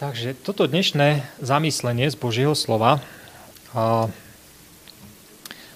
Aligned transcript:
Takže 0.00 0.32
toto 0.32 0.64
dnešné 0.64 1.28
zamyslenie 1.44 2.08
z 2.08 2.16
Božieho 2.16 2.56
slova 2.56 3.04
a, 3.76 4.08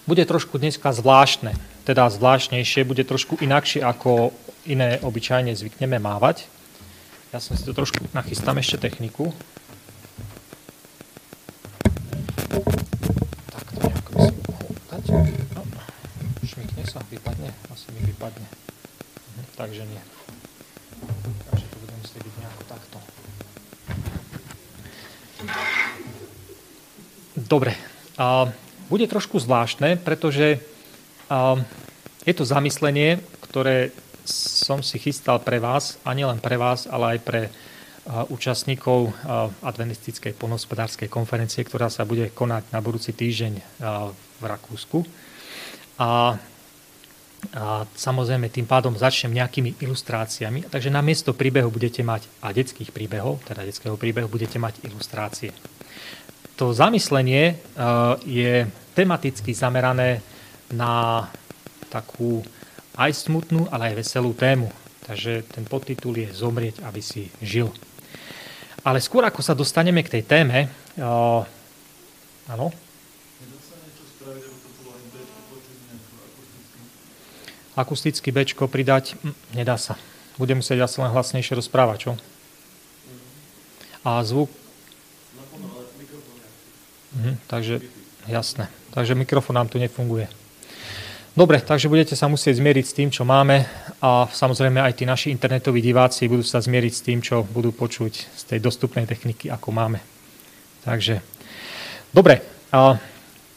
bude 0.09 0.25
trošku 0.25 0.57
dneska 0.57 0.96
zvláštne, 0.96 1.53
teda 1.85 2.09
zvláštnejšie, 2.09 2.89
bude 2.89 3.05
trošku 3.05 3.37
inakšie 3.45 3.84
ako 3.84 4.32
iné 4.64 4.96
obyčajne 5.05 5.52
zvykneme 5.52 6.00
mávať. 6.00 6.48
Ja 7.37 7.39
som 7.45 7.52
si 7.52 7.68
to 7.68 7.77
trošku 7.77 8.00
nachystám 8.16 8.57
ešte 8.57 8.80
techniku. 8.80 9.37
Bude 28.94 29.11
trošku 29.11 29.43
zvláštne, 29.43 29.98
pretože 29.98 30.62
a, 31.26 31.58
je 32.22 32.30
to 32.30 32.47
zamyslenie, 32.47 33.19
ktoré 33.42 33.91
som 34.30 34.86
si 34.86 35.02
chystal 35.02 35.42
pre 35.42 35.58
vás, 35.58 35.98
a 36.06 36.14
nielen 36.14 36.39
pre 36.39 36.55
vás, 36.55 36.86
ale 36.86 37.19
aj 37.19 37.27
pre 37.27 37.42
a, 37.50 38.22
účastníkov 38.30 39.11
a, 39.11 39.50
adventistickej 39.66 40.38
polnohospodárskej 40.38 41.11
konferencie, 41.11 41.66
ktorá 41.66 41.91
sa 41.91 42.06
bude 42.06 42.30
konať 42.30 42.70
na 42.70 42.78
budúci 42.78 43.11
týždeň 43.11 43.52
a, 43.58 44.14
v 44.14 44.44
Rakúsku. 44.47 45.02
A, 45.98 46.38
a 47.50 47.84
samozrejme 47.98 48.47
tým 48.47 48.70
pádom 48.70 48.94
začnem 48.94 49.34
nejakými 49.34 49.83
ilustráciami. 49.83 50.70
Takže 50.70 50.94
na 50.94 51.02
miesto 51.02 51.34
príbehu 51.34 51.66
budete 51.66 52.06
mať, 52.06 52.30
a 52.47 52.55
detských 52.55 52.94
príbehov, 52.94 53.42
teda 53.42 53.66
detského 53.66 53.98
príbehu, 53.98 54.30
budete 54.30 54.62
mať 54.62 54.86
ilustrácie 54.86 55.50
to 56.56 56.70
zamyslenie 56.70 57.58
je 58.22 58.70
tematicky 58.95 59.50
zamerané 59.50 60.23
na 60.70 61.27
takú 61.91 62.41
aj 62.95 63.11
smutnú, 63.27 63.67
ale 63.75 63.92
aj 63.92 64.06
veselú 64.06 64.31
tému. 64.33 64.70
Takže 65.05 65.45
ten 65.50 65.67
podtitul 65.67 66.17
je 66.17 66.31
Zomrieť, 66.33 66.81
aby 66.87 67.03
si 67.03 67.28
žil. 67.42 67.69
Ale 68.87 69.03
skôr 69.03 69.27
ako 69.27 69.42
sa 69.45 69.53
dostaneme 69.53 70.00
k 70.00 70.19
tej 70.19 70.22
téme, 70.25 70.70
uh? 71.03 71.45
Akusticky 77.75 78.31
bečko 78.31 78.70
pridať? 78.70 79.19
Hm, 79.19 79.34
nedá 79.59 79.75
sa. 79.75 79.98
Budem 80.39 80.62
musieť 80.62 80.87
asi 80.87 81.03
len 81.03 81.11
hlasnejšie 81.11 81.59
rozprávať, 81.59 81.98
čo? 82.06 82.12
A 84.06 84.22
zvuk 84.22 84.47
Mhm, 87.15 87.39
takže 87.47 87.81
jasné. 88.27 88.67
Takže 88.95 89.19
mikrofón 89.19 89.59
nám 89.59 89.67
tu 89.67 89.83
nefunguje. 89.83 90.31
Dobre, 91.34 91.59
takže 91.59 91.91
budete 91.91 92.14
sa 92.14 92.31
musieť 92.31 92.62
zmieriť 92.62 92.87
s 92.87 92.95
tým, 92.95 93.11
čo 93.11 93.27
máme 93.27 93.67
a 93.98 94.31
samozrejme 94.31 94.78
aj 94.78 94.95
tí 94.95 95.03
naši 95.03 95.34
internetoví 95.34 95.83
diváci 95.83 96.31
budú 96.31 96.47
sa 96.47 96.62
zmieriť 96.62 96.92
s 96.95 97.03
tým, 97.03 97.19
čo 97.19 97.42
budú 97.42 97.75
počuť 97.75 98.12
z 98.15 98.42
tej 98.55 98.62
dostupnej 98.62 99.03
techniky, 99.03 99.50
ako 99.50 99.75
máme. 99.75 99.98
Takže, 100.87 101.19
dobre, 102.15 102.39
a 102.70 102.95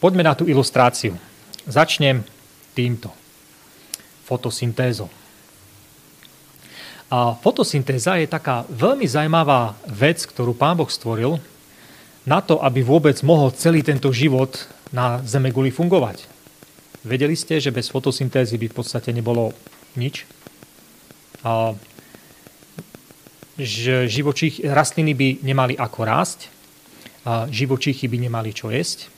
poďme 0.02 0.26
na 0.26 0.34
tú 0.34 0.50
ilustráciu. 0.50 1.14
Začnem 1.70 2.26
týmto. 2.74 3.14
Fotosyntézou. 4.26 5.14
A 7.14 7.38
fotosyntéza 7.38 8.18
je 8.18 8.26
taká 8.26 8.66
veľmi 8.74 9.06
zaujímavá 9.06 9.78
vec, 9.86 10.26
ktorú 10.26 10.58
Pán 10.58 10.82
Boh 10.82 10.90
stvoril, 10.90 11.38
na 12.26 12.42
to, 12.42 12.58
aby 12.58 12.82
vôbec 12.82 13.22
mohol 13.22 13.54
celý 13.54 13.86
tento 13.86 14.10
život 14.10 14.66
na 14.92 15.20
Zemeguli 15.24 15.72
fungovať. 15.72 16.28
Vedeli 17.08 17.36
ste, 17.40 17.59
že 17.64 17.72
bez 17.72 17.88
fotosyntézy 17.88 18.59
by 18.59 18.68
v 18.72 18.78
podstate 18.78 19.16
nebolo 19.16 19.56
nič? 19.96 20.28
A 21.44 21.78
že 23.58 24.06
živočích, 24.06 24.62
rastliny 24.62 25.14
by 25.18 25.30
nemali 25.42 25.74
ako 25.74 26.00
rásť, 26.06 26.40
a 27.28 27.50
živočíchy 27.50 28.06
by 28.08 28.18
nemali 28.30 28.53
čo 28.53 28.70
jesť, 28.70 29.09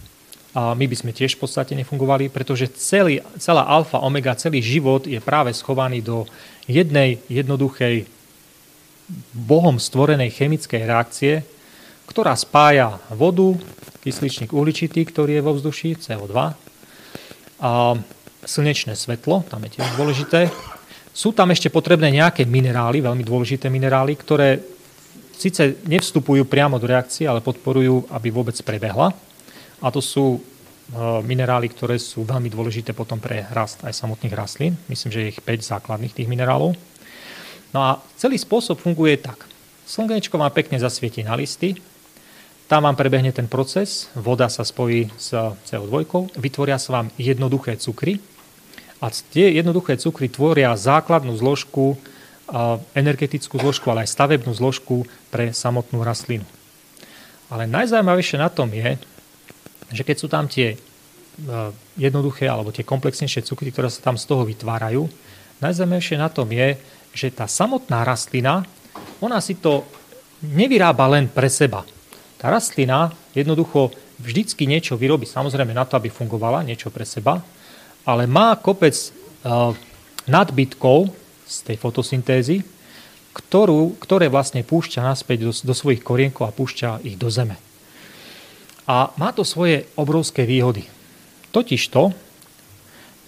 a 0.58 0.74
my 0.74 0.90
by 0.90 0.96
sme 0.98 1.12
tiež 1.14 1.38
v 1.38 1.46
podstate 1.46 1.78
nefungovali, 1.78 2.34
pretože 2.34 2.74
celý, 2.74 3.22
celá 3.38 3.70
alfa, 3.70 4.02
omega, 4.02 4.34
celý 4.34 4.66
život 4.66 5.06
je 5.06 5.22
práve 5.22 5.54
schovaný 5.54 6.02
do 6.02 6.26
jednej 6.66 7.22
jednoduchej 7.30 8.10
Bohom 9.34 9.78
stvorenej 9.78 10.34
chemickej 10.34 10.82
reakcie, 10.90 11.34
ktorá 12.10 12.34
spája 12.34 12.98
vodu, 13.14 13.54
kysličník 14.02 14.50
uhličitý, 14.50 15.06
ktorý 15.06 15.38
je 15.38 15.46
vo 15.46 15.54
vzduší, 15.54 16.02
CO2, 16.02 16.34
a 17.60 17.94
slnečné 18.48 18.96
svetlo, 18.96 19.44
tam 19.46 19.62
je 19.68 19.78
tiež 19.78 19.88
dôležité. 20.00 20.48
Sú 21.12 21.36
tam 21.36 21.52
ešte 21.52 21.68
potrebné 21.68 22.08
nejaké 22.16 22.48
minerály, 22.48 23.04
veľmi 23.04 23.22
dôležité 23.22 23.68
minerály, 23.68 24.16
ktoré 24.16 24.64
síce 25.36 25.84
nevstupujú 25.84 26.48
priamo 26.48 26.80
do 26.80 26.88
reakcie, 26.88 27.28
ale 27.28 27.44
podporujú, 27.44 28.08
aby 28.16 28.28
vôbec 28.32 28.56
prebehla. 28.64 29.12
A 29.80 29.88
to 29.92 30.00
sú 30.00 30.36
e, 30.36 30.40
minerály, 31.24 31.72
ktoré 31.72 32.00
sú 32.00 32.24
veľmi 32.24 32.48
dôležité 32.48 32.96
potom 32.96 33.20
pre 33.20 33.48
rast 33.52 33.84
aj 33.84 33.96
samotných 33.96 34.36
rastlín. 34.36 34.76
Myslím, 34.88 35.12
že 35.12 35.20
je 35.24 35.32
ich 35.36 35.40
5 35.44 35.80
základných 35.80 36.16
tých 36.16 36.28
minerálov. 36.32 36.76
No 37.76 37.80
a 37.80 38.00
celý 38.16 38.40
spôsob 38.40 38.80
funguje 38.80 39.20
tak. 39.20 39.48
Slnečko 39.88 40.40
vám 40.40 40.52
pekne 40.52 40.80
zasvieti 40.80 41.24
na 41.24 41.36
listy, 41.36 41.76
tam 42.70 42.86
vám 42.86 42.94
prebehne 42.94 43.34
ten 43.34 43.50
proces, 43.50 44.14
voda 44.14 44.46
sa 44.46 44.62
spojí 44.62 45.10
s 45.18 45.34
CO2, 45.66 46.06
vytvoria 46.38 46.78
sa 46.78 47.02
vám 47.02 47.10
jednoduché 47.18 47.82
cukry 47.82 48.22
a 49.02 49.10
tie 49.10 49.58
jednoduché 49.58 49.98
cukry 49.98 50.30
tvoria 50.30 50.78
základnú 50.78 51.34
zložku, 51.34 51.98
energetickú 52.94 53.58
zložku, 53.58 53.90
ale 53.90 54.06
aj 54.06 54.14
stavebnú 54.14 54.54
zložku 54.54 55.10
pre 55.34 55.50
samotnú 55.50 56.06
rastlinu. 56.06 56.46
Ale 57.50 57.66
najzaujímavejšie 57.66 58.38
na 58.38 58.54
tom 58.54 58.70
je, 58.70 59.02
že 59.90 60.06
keď 60.06 60.16
sú 60.22 60.30
tam 60.30 60.46
tie 60.46 60.78
jednoduché 61.98 62.46
alebo 62.46 62.70
tie 62.70 62.86
komplexnejšie 62.86 63.50
cukry, 63.50 63.74
ktoré 63.74 63.90
sa 63.90 64.06
tam 64.06 64.14
z 64.14 64.30
toho 64.30 64.46
vytvárajú, 64.46 65.10
najzaujímavejšie 65.58 66.22
na 66.22 66.30
tom 66.30 66.46
je, 66.54 66.78
že 67.18 67.34
tá 67.34 67.50
samotná 67.50 68.06
rastlina, 68.06 68.62
ona 69.26 69.42
si 69.42 69.58
to 69.58 69.90
nevyrába 70.46 71.10
len 71.10 71.26
pre 71.26 71.50
seba 71.50 71.82
tá 72.40 72.48
rastlina 72.48 73.12
jednoducho 73.36 73.92
vždycky 74.16 74.64
niečo 74.64 74.96
vyrobí, 74.96 75.28
samozrejme 75.28 75.76
na 75.76 75.84
to, 75.84 76.00
aby 76.00 76.08
fungovala, 76.08 76.64
niečo 76.64 76.88
pre 76.88 77.04
seba, 77.04 77.44
ale 78.08 78.26
má 78.26 78.56
kopec 78.56 78.96
uh, 78.96 79.76
nadbytkov 80.24 81.12
z 81.44 81.56
tej 81.68 81.78
fotosyntézy, 81.78 82.64
ktorú, 83.36 84.00
ktoré 84.00 84.32
vlastne 84.32 84.64
púšťa 84.64 85.04
naspäť 85.04 85.38
do, 85.46 85.52
do 85.52 85.74
svojich 85.76 86.00
korienkov 86.00 86.48
a 86.48 86.56
púšťa 86.56 87.04
ich 87.04 87.20
do 87.20 87.28
zeme. 87.28 87.60
A 88.90 89.14
má 89.22 89.30
to 89.36 89.46
svoje 89.46 89.86
obrovské 89.94 90.50
výhody. 90.50 90.88
Totižto 91.54 92.10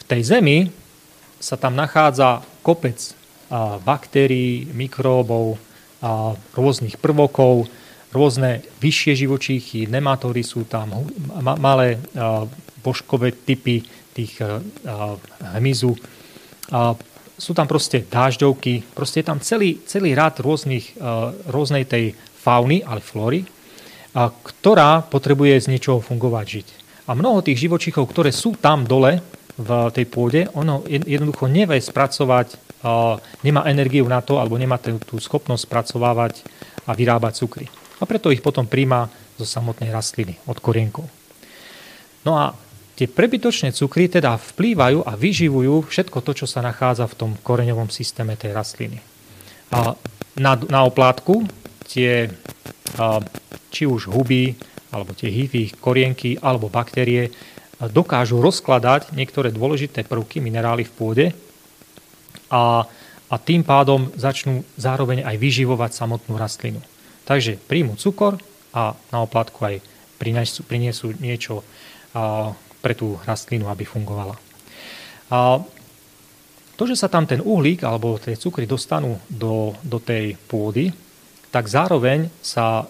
v 0.01 0.03
tej 0.09 0.21
zemi 0.25 0.57
sa 1.37 1.53
tam 1.53 1.77
nachádza 1.77 2.41
kopec 2.65 2.97
baktérií, 3.85 4.65
mikróbov, 4.73 5.59
rôznych 6.57 6.97
prvokov, 6.97 7.69
rôzne 8.11 8.59
vyššie 8.83 9.13
živočíchy, 9.23 9.87
nematóry 9.87 10.43
sú 10.43 10.67
tam, 10.67 11.07
malé 11.39 11.95
božkové 12.83 13.31
typy 13.31 13.81
tých 14.11 14.43
hmyzu. 15.55 15.95
Sú 17.41 17.51
tam 17.57 17.65
proste 17.65 18.05
dážďovky, 18.05 18.93
proste 18.93 19.23
je 19.23 19.29
tam 19.31 19.39
celý, 19.39 19.81
celý 19.87 20.13
rad 20.13 20.37
rôznych, 20.43 20.99
rôznej 21.49 21.87
tej 21.87 22.13
fauny, 22.15 22.83
ale 22.83 22.99
flóry, 22.99 23.47
ktorá 24.43 25.07
potrebuje 25.07 25.65
z 25.65 25.71
niečoho 25.71 26.03
fungovať, 26.03 26.45
žiť. 26.45 26.67
A 27.07 27.15
mnoho 27.15 27.41
tých 27.41 27.63
živočíchov, 27.63 28.11
ktoré 28.11 28.35
sú 28.35 28.59
tam 28.59 28.83
dole 28.83 29.23
v 29.55 29.69
tej 29.95 30.05
pôde, 30.05 30.51
ono 30.53 30.83
jednoducho 30.87 31.47
nevie 31.47 31.79
spracovať, 31.79 32.59
nemá 33.41 33.65
energiu 33.71 34.03
na 34.05 34.19
to, 34.19 34.37
alebo 34.37 34.59
nemá 34.59 34.77
tú 34.77 35.15
schopnosť 35.15 35.63
spracovávať 35.63 36.43
a 36.85 36.91
vyrábať 36.91 37.33
cukry 37.39 37.80
a 38.01 38.03
preto 38.09 38.33
ich 38.33 38.41
potom 38.41 38.65
príjma 38.65 39.05
zo 39.37 39.45
samotnej 39.45 39.93
rastliny, 39.93 40.41
od 40.49 40.57
korienkov. 40.57 41.05
No 42.25 42.33
a 42.37 42.57
tie 42.97 43.05
prebytočné 43.05 43.73
cukry 43.73 44.09
teda 44.09 44.37
vplývajú 44.37 45.05
a 45.05 45.13
vyživujú 45.13 45.85
všetko 45.85 46.17
to, 46.25 46.43
čo 46.43 46.45
sa 46.49 46.65
nachádza 46.65 47.05
v 47.05 47.17
tom 47.17 47.31
koreňovom 47.37 47.93
systéme 47.93 48.33
tej 48.33 48.53
rastliny. 48.57 48.97
A 49.71 49.93
na, 50.37 50.53
na 50.69 50.81
oplátku 50.83 51.45
tie, 51.87 52.29
či 53.71 53.83
už 53.87 54.11
huby, 54.11 54.57
alebo 54.91 55.15
tie 55.15 55.31
hývy, 55.31 55.79
korienky, 55.79 56.35
alebo 56.43 56.67
baktérie 56.67 57.31
dokážu 57.89 58.37
rozkladať 58.43 59.15
niektoré 59.15 59.49
dôležité 59.49 60.05
prvky, 60.05 60.37
minerály 60.43 60.85
v 60.85 60.93
pôde 60.93 61.25
a, 62.51 62.85
a 63.31 63.35
tým 63.41 63.65
pádom 63.65 64.11
začnú 64.13 64.61
zároveň 64.77 65.25
aj 65.25 65.35
vyživovať 65.39 65.91
samotnú 65.95 66.37
rastlinu. 66.37 66.83
Takže 67.25 67.57
príjmu 67.69 67.95
cukor 67.97 68.37
a 68.73 68.93
na 69.13 69.21
oplatku 69.21 69.65
aj 69.65 69.81
prinesú, 70.17 70.63
priniesú 70.65 71.13
niečo 71.17 71.63
pre 72.81 72.93
tú 72.97 73.21
rastlinu, 73.23 73.69
aby 73.69 73.85
fungovala. 73.85 74.35
A 75.31 75.61
to, 76.75 76.83
že 76.89 76.97
sa 76.97 77.07
tam 77.07 77.29
ten 77.29 77.39
uhlík 77.39 77.85
alebo 77.85 78.17
tie 78.17 78.33
cukry 78.33 78.65
dostanú 78.65 79.21
do, 79.29 79.77
do 79.85 80.01
tej 80.01 80.33
pôdy, 80.49 80.89
tak 81.53 81.69
zároveň 81.69 82.25
sa 82.41 82.89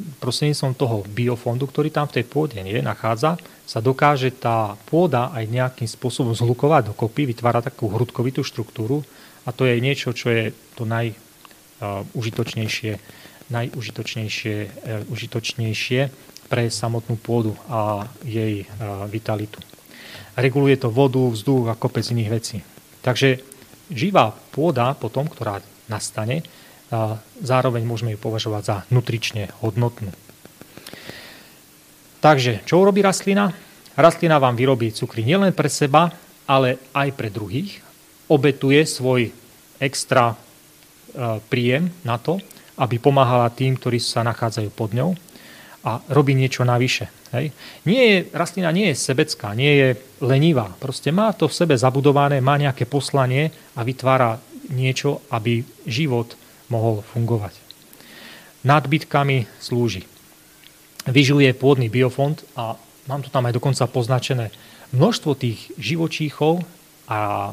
prostredníctvom 0.00 0.72
toho 0.72 1.04
biofondu, 1.04 1.68
ktorý 1.68 1.92
tam 1.92 2.08
v 2.08 2.20
tej 2.20 2.24
pôde 2.24 2.56
je, 2.56 2.80
nachádza, 2.80 3.36
sa 3.68 3.84
dokáže 3.84 4.32
tá 4.32 4.72
pôda 4.88 5.28
aj 5.36 5.44
nejakým 5.46 5.86
spôsobom 5.86 6.32
zhlukovať 6.32 6.90
dokopy, 6.90 7.28
vytvára 7.28 7.60
takú 7.60 7.92
hrudkovitú 7.92 8.40
štruktúru 8.40 9.04
a 9.44 9.52
to 9.52 9.68
je 9.68 9.76
niečo, 9.78 10.16
čo 10.16 10.32
je 10.32 10.56
to 10.74 10.88
najužitočnejšie, 10.88 13.19
najužitočnejšie 13.50 14.54
užitočnejšie 15.10 16.00
pre 16.50 16.66
samotnú 16.66 17.14
pôdu 17.18 17.54
a 17.70 18.06
jej 18.26 18.66
vitalitu. 19.10 19.58
Reguluje 20.34 20.78
to 20.78 20.90
vodu, 20.90 21.20
vzduch 21.20 21.70
a 21.70 21.78
kopec 21.78 22.06
iných 22.06 22.30
vecí. 22.30 22.58
Takže 23.02 23.42
živá 23.90 24.34
pôda 24.54 24.94
potom, 24.94 25.26
ktorá 25.26 25.62
nastane, 25.90 26.42
zároveň 27.38 27.86
môžeme 27.86 28.14
ju 28.14 28.18
považovať 28.18 28.62
za 28.66 28.76
nutrične 28.90 29.50
hodnotnú. 29.62 30.10
Takže, 32.18 32.66
čo 32.66 32.82
urobí 32.82 32.98
rastlina? 33.02 33.54
Rastlina 33.94 34.42
vám 34.42 34.58
vyrobí 34.58 34.90
cukry 34.90 35.22
nielen 35.22 35.54
pre 35.54 35.70
seba, 35.70 36.10
ale 36.50 36.82
aj 36.90 37.08
pre 37.14 37.30
druhých. 37.30 37.78
Obetuje 38.26 38.82
svoj 38.86 39.30
extra 39.78 40.34
príjem 41.46 41.90
na 42.02 42.18
to, 42.18 42.42
aby 42.80 42.96
pomáhala 42.96 43.52
tým, 43.52 43.76
ktorí 43.76 44.00
sa 44.00 44.24
nachádzajú 44.24 44.70
pod 44.72 44.96
ňou 44.96 45.12
a 45.84 46.00
robí 46.12 46.32
niečo 46.32 46.64
navyše. 46.64 47.08
Hej. 47.32 47.52
Nie 47.86 48.02
je, 48.04 48.16
rastlina 48.34 48.72
nie 48.72 48.90
je 48.92 49.00
sebecká, 49.00 49.54
nie 49.54 49.72
je 49.76 49.88
lenivá. 50.24 50.72
Proste 50.80 51.12
má 51.14 51.32
to 51.32 51.46
v 51.46 51.56
sebe 51.56 51.74
zabudované, 51.76 52.40
má 52.40 52.56
nejaké 52.58 52.84
poslanie 52.84 53.52
a 53.76 53.80
vytvára 53.84 54.40
niečo, 54.72 55.24
aby 55.32 55.62
život 55.86 56.36
mohol 56.68 57.04
fungovať. 57.04 57.54
Nadbytkami 58.66 59.48
slúži. 59.56 60.04
Vyžuje 61.08 61.48
pôdny 61.56 61.88
biofond 61.88 62.44
a 62.56 62.76
mám 63.08 63.24
to 63.24 63.32
tam 63.32 63.48
aj 63.48 63.56
dokonca 63.56 63.88
poznačené 63.88 64.52
množstvo 64.92 65.32
tých 65.38 65.72
živočíchov 65.80 66.60
a 67.08 67.50
e, 67.50 67.52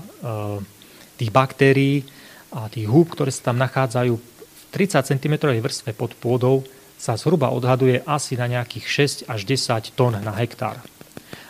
tých 1.15 1.31
baktérií 1.31 2.03
a 2.51 2.68
tých 2.68 2.91
húb, 2.91 3.13
ktoré 3.13 3.31
sa 3.31 3.53
tam 3.53 3.57
nachádzajú 3.62 4.37
30 4.77 5.09
cm 5.09 5.57
vrstve 5.57 5.89
pod 5.97 6.13
pôdou, 6.21 6.62
sa 7.01 7.18
zhruba 7.18 7.50
odhaduje 7.50 8.06
asi 8.06 8.38
na 8.38 8.45
nejakých 8.45 9.25
6 9.25 9.33
až 9.33 9.41
10 9.41 9.97
tón 9.97 10.13
na 10.21 10.33
hektár. 10.38 10.77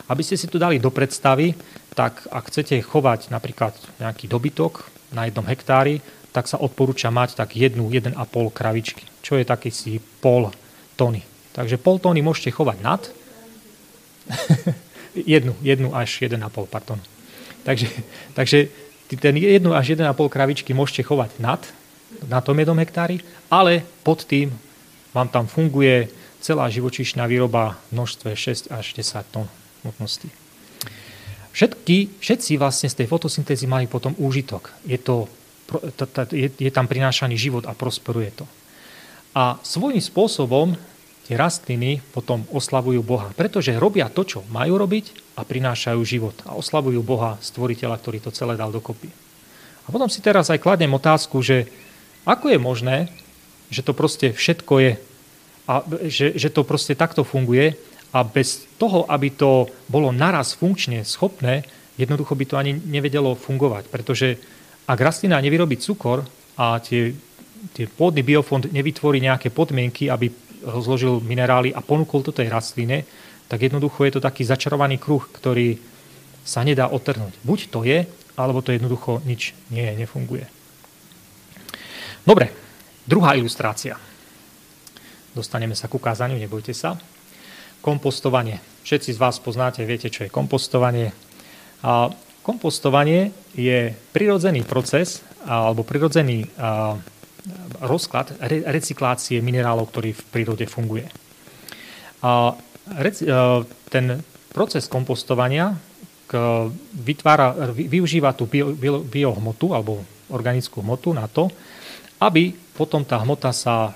Aby 0.08 0.24
ste 0.24 0.40
si 0.40 0.48
to 0.48 0.56
dali 0.56 0.80
do 0.80 0.88
predstavy, 0.88 1.52
tak 1.92 2.24
ak 2.32 2.48
chcete 2.48 2.80
chovať 2.80 3.28
napríklad 3.28 3.76
nejaký 4.00 4.32
dobytok 4.32 4.88
na 5.12 5.28
jednom 5.28 5.44
hektári, 5.44 6.00
tak 6.32 6.48
sa 6.48 6.56
odporúča 6.56 7.12
mať 7.12 7.36
tak 7.36 7.52
jednu, 7.52 7.92
1,5 7.92 8.16
kravičky, 8.48 9.04
čo 9.20 9.36
je 9.36 9.44
taký 9.44 9.68
si 9.68 10.00
pol 10.24 10.48
tony. 10.96 11.20
Takže 11.52 11.76
pol 11.76 12.00
tony 12.00 12.24
môžete 12.24 12.48
chovať 12.48 12.80
nad, 12.80 13.02
jednu, 15.36 15.52
jednu 15.60 15.92
až 15.92 16.24
1,5, 16.24 16.40
pardon. 16.72 16.96
Takže, 17.68 17.92
takže 18.32 18.72
ten 19.20 19.36
jednu 19.36 19.76
až 19.76 20.00
1,5 20.00 20.16
kravičky 20.32 20.72
môžete 20.72 21.04
chovať 21.04 21.36
nad, 21.44 21.60
na 22.26 22.40
tom 22.40 22.56
jednom 22.56 22.78
hektári, 22.78 23.20
ale 23.52 23.84
pod 24.04 24.24
tým 24.24 24.52
vám 25.12 25.28
tam 25.28 25.44
funguje 25.48 26.08
celá 26.38 26.70
živočíšna 26.70 27.26
výroba 27.26 27.76
v 27.90 27.98
množstve 27.98 28.30
6 28.32 28.72
až 28.72 28.86
10 28.94 29.34
tón 29.34 29.46
hmotnosti. 29.82 30.30
Všetky, 31.52 32.22
všetci 32.22 32.54
vlastne 32.54 32.86
z 32.86 33.02
tej 33.02 33.06
fotosyntézy 33.10 33.66
majú 33.66 33.90
potom 33.90 34.14
úžitok. 34.14 34.70
Je, 34.86 34.94
to, 34.94 35.26
je, 36.30 36.70
tam 36.70 36.86
prinášaný 36.86 37.34
život 37.34 37.66
a 37.66 37.74
prosperuje 37.74 38.30
to. 38.30 38.46
A 39.34 39.58
svojím 39.66 39.98
spôsobom 39.98 40.78
tie 41.26 41.34
rastliny 41.34 41.98
potom 42.14 42.46
oslavujú 42.54 43.02
Boha, 43.02 43.34
pretože 43.34 43.74
robia 43.74 44.06
to, 44.06 44.22
čo 44.22 44.46
majú 44.48 44.78
robiť 44.78 45.34
a 45.34 45.42
prinášajú 45.42 46.00
život 46.06 46.36
a 46.46 46.54
oslavujú 46.54 47.02
Boha, 47.02 47.36
stvoriteľa, 47.42 48.00
ktorý 48.00 48.18
to 48.22 48.30
celé 48.30 48.54
dal 48.54 48.70
dokopy. 48.70 49.10
A 49.84 49.88
potom 49.90 50.06
si 50.06 50.22
teraz 50.22 50.48
aj 50.48 50.62
kladnem 50.62 50.94
otázku, 50.94 51.42
že 51.42 51.68
ako 52.28 52.52
je 52.52 52.58
možné, 52.60 52.96
že 53.72 53.80
to 53.80 53.96
proste 53.96 54.36
všetko 54.36 54.74
je 54.84 54.92
a 55.68 55.84
že, 56.08 56.36
že 56.36 56.48
to 56.52 56.64
proste 56.64 56.96
takto 56.96 57.24
funguje 57.24 57.76
a 58.12 58.24
bez 58.24 58.64
toho, 58.80 59.04
aby 59.08 59.32
to 59.32 59.68
bolo 59.88 60.12
naraz 60.12 60.56
funkčne 60.56 61.04
schopné, 61.04 61.64
jednoducho 62.00 62.32
by 62.32 62.44
to 62.48 62.56
ani 62.56 62.72
nevedelo 62.76 63.36
fungovať, 63.36 63.88
pretože 63.92 64.40
ak 64.88 64.96
rastlina 64.96 65.36
nevyrobí 65.44 65.76
cukor 65.76 66.24
a 66.56 66.80
tie, 66.80 67.12
tie 67.76 67.84
pôdny 67.84 68.24
biofond 68.24 68.72
nevytvorí 68.72 69.20
nejaké 69.20 69.52
podmienky, 69.52 70.08
aby 70.08 70.32
rozložil 70.64 71.20
minerály 71.20 71.76
a 71.76 71.84
ponúkol 71.84 72.24
to 72.24 72.32
tej 72.32 72.48
rastline, 72.48 73.04
tak 73.48 73.60
jednoducho 73.60 74.08
je 74.08 74.12
to 74.16 74.24
taký 74.24 74.44
začarovaný 74.44 74.96
kruh, 74.96 75.20
ktorý 75.20 75.76
sa 76.48 76.64
nedá 76.64 76.88
otrhnúť. 76.88 77.36
Buď 77.44 77.58
to 77.68 77.84
je, 77.84 78.08
alebo 78.40 78.64
to 78.64 78.72
jednoducho 78.72 79.20
nič 79.28 79.52
nie 79.68 79.84
je, 79.84 79.94
nefunguje. 80.00 80.57
Dobre, 82.28 82.52
druhá 83.08 83.40
ilustrácia. 83.40 83.96
Dostaneme 85.32 85.72
sa 85.72 85.88
k 85.88 85.96
ukázaniu, 85.96 86.36
nebojte 86.36 86.76
sa. 86.76 87.00
Kompostovanie. 87.80 88.60
Všetci 88.84 89.16
z 89.16 89.22
vás 89.22 89.40
poznáte, 89.40 89.80
viete, 89.88 90.12
čo 90.12 90.28
je 90.28 90.34
kompostovanie. 90.36 91.16
A 91.80 92.12
kompostovanie 92.44 93.32
je 93.56 93.96
prirodzený 94.12 94.60
proces 94.68 95.24
alebo 95.48 95.88
prirodzený 95.88 96.44
rozklad 97.80 98.36
recyklácie 98.44 99.40
minerálov, 99.40 99.88
ktorý 99.88 100.12
v 100.12 100.22
prírode 100.28 100.68
funguje. 100.68 101.08
A 102.20 102.52
ten 103.88 104.20
proces 104.52 104.84
kompostovania 104.84 105.80
vytvára, 106.92 107.72
využíva 107.72 108.36
tú 108.36 108.44
bio, 108.44 108.76
bio, 108.76 109.00
biohmotu 109.00 109.72
alebo 109.72 110.04
organickú 110.28 110.84
hmotu 110.84 111.16
na 111.16 111.24
to, 111.24 111.48
aby 112.18 112.54
potom 112.74 113.02
tá 113.06 113.18
hmota 113.22 113.54
sa 113.54 113.94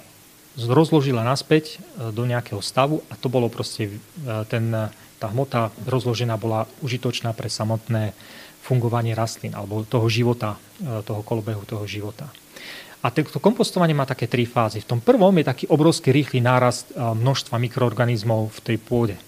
rozložila 0.58 1.24
naspäť 1.24 1.78
e, 1.78 2.10
do 2.12 2.28
nejakého 2.28 2.60
stavu 2.60 3.00
a 3.08 3.16
to 3.16 3.32
bolo 3.32 3.48
proste, 3.48 3.88
e, 3.88 3.98
ten, 4.48 4.68
tá 5.16 5.26
hmota 5.32 5.72
rozložená 5.88 6.36
bola 6.36 6.68
užitočná 6.84 7.32
pre 7.32 7.48
samotné 7.48 8.12
fungovanie 8.62 9.16
rastlín 9.16 9.56
alebo 9.56 9.82
toho 9.88 10.06
života, 10.12 10.60
e, 10.78 11.00
toho 11.02 11.24
kolobehu 11.24 11.64
toho 11.64 11.88
života. 11.88 12.28
A 13.02 13.10
to 13.10 13.42
kompostovanie 13.42 13.98
má 13.98 14.06
také 14.06 14.30
tri 14.30 14.46
fázy. 14.46 14.78
V 14.78 14.94
tom 14.94 15.00
prvom 15.02 15.34
je 15.34 15.42
taký 15.42 15.64
obrovský 15.66 16.14
rýchly 16.14 16.38
nárast 16.38 16.94
množstva 16.94 17.58
mikroorganizmov 17.58 18.54
v 18.54 18.60
tej 18.62 18.78
pôde. 18.78 19.18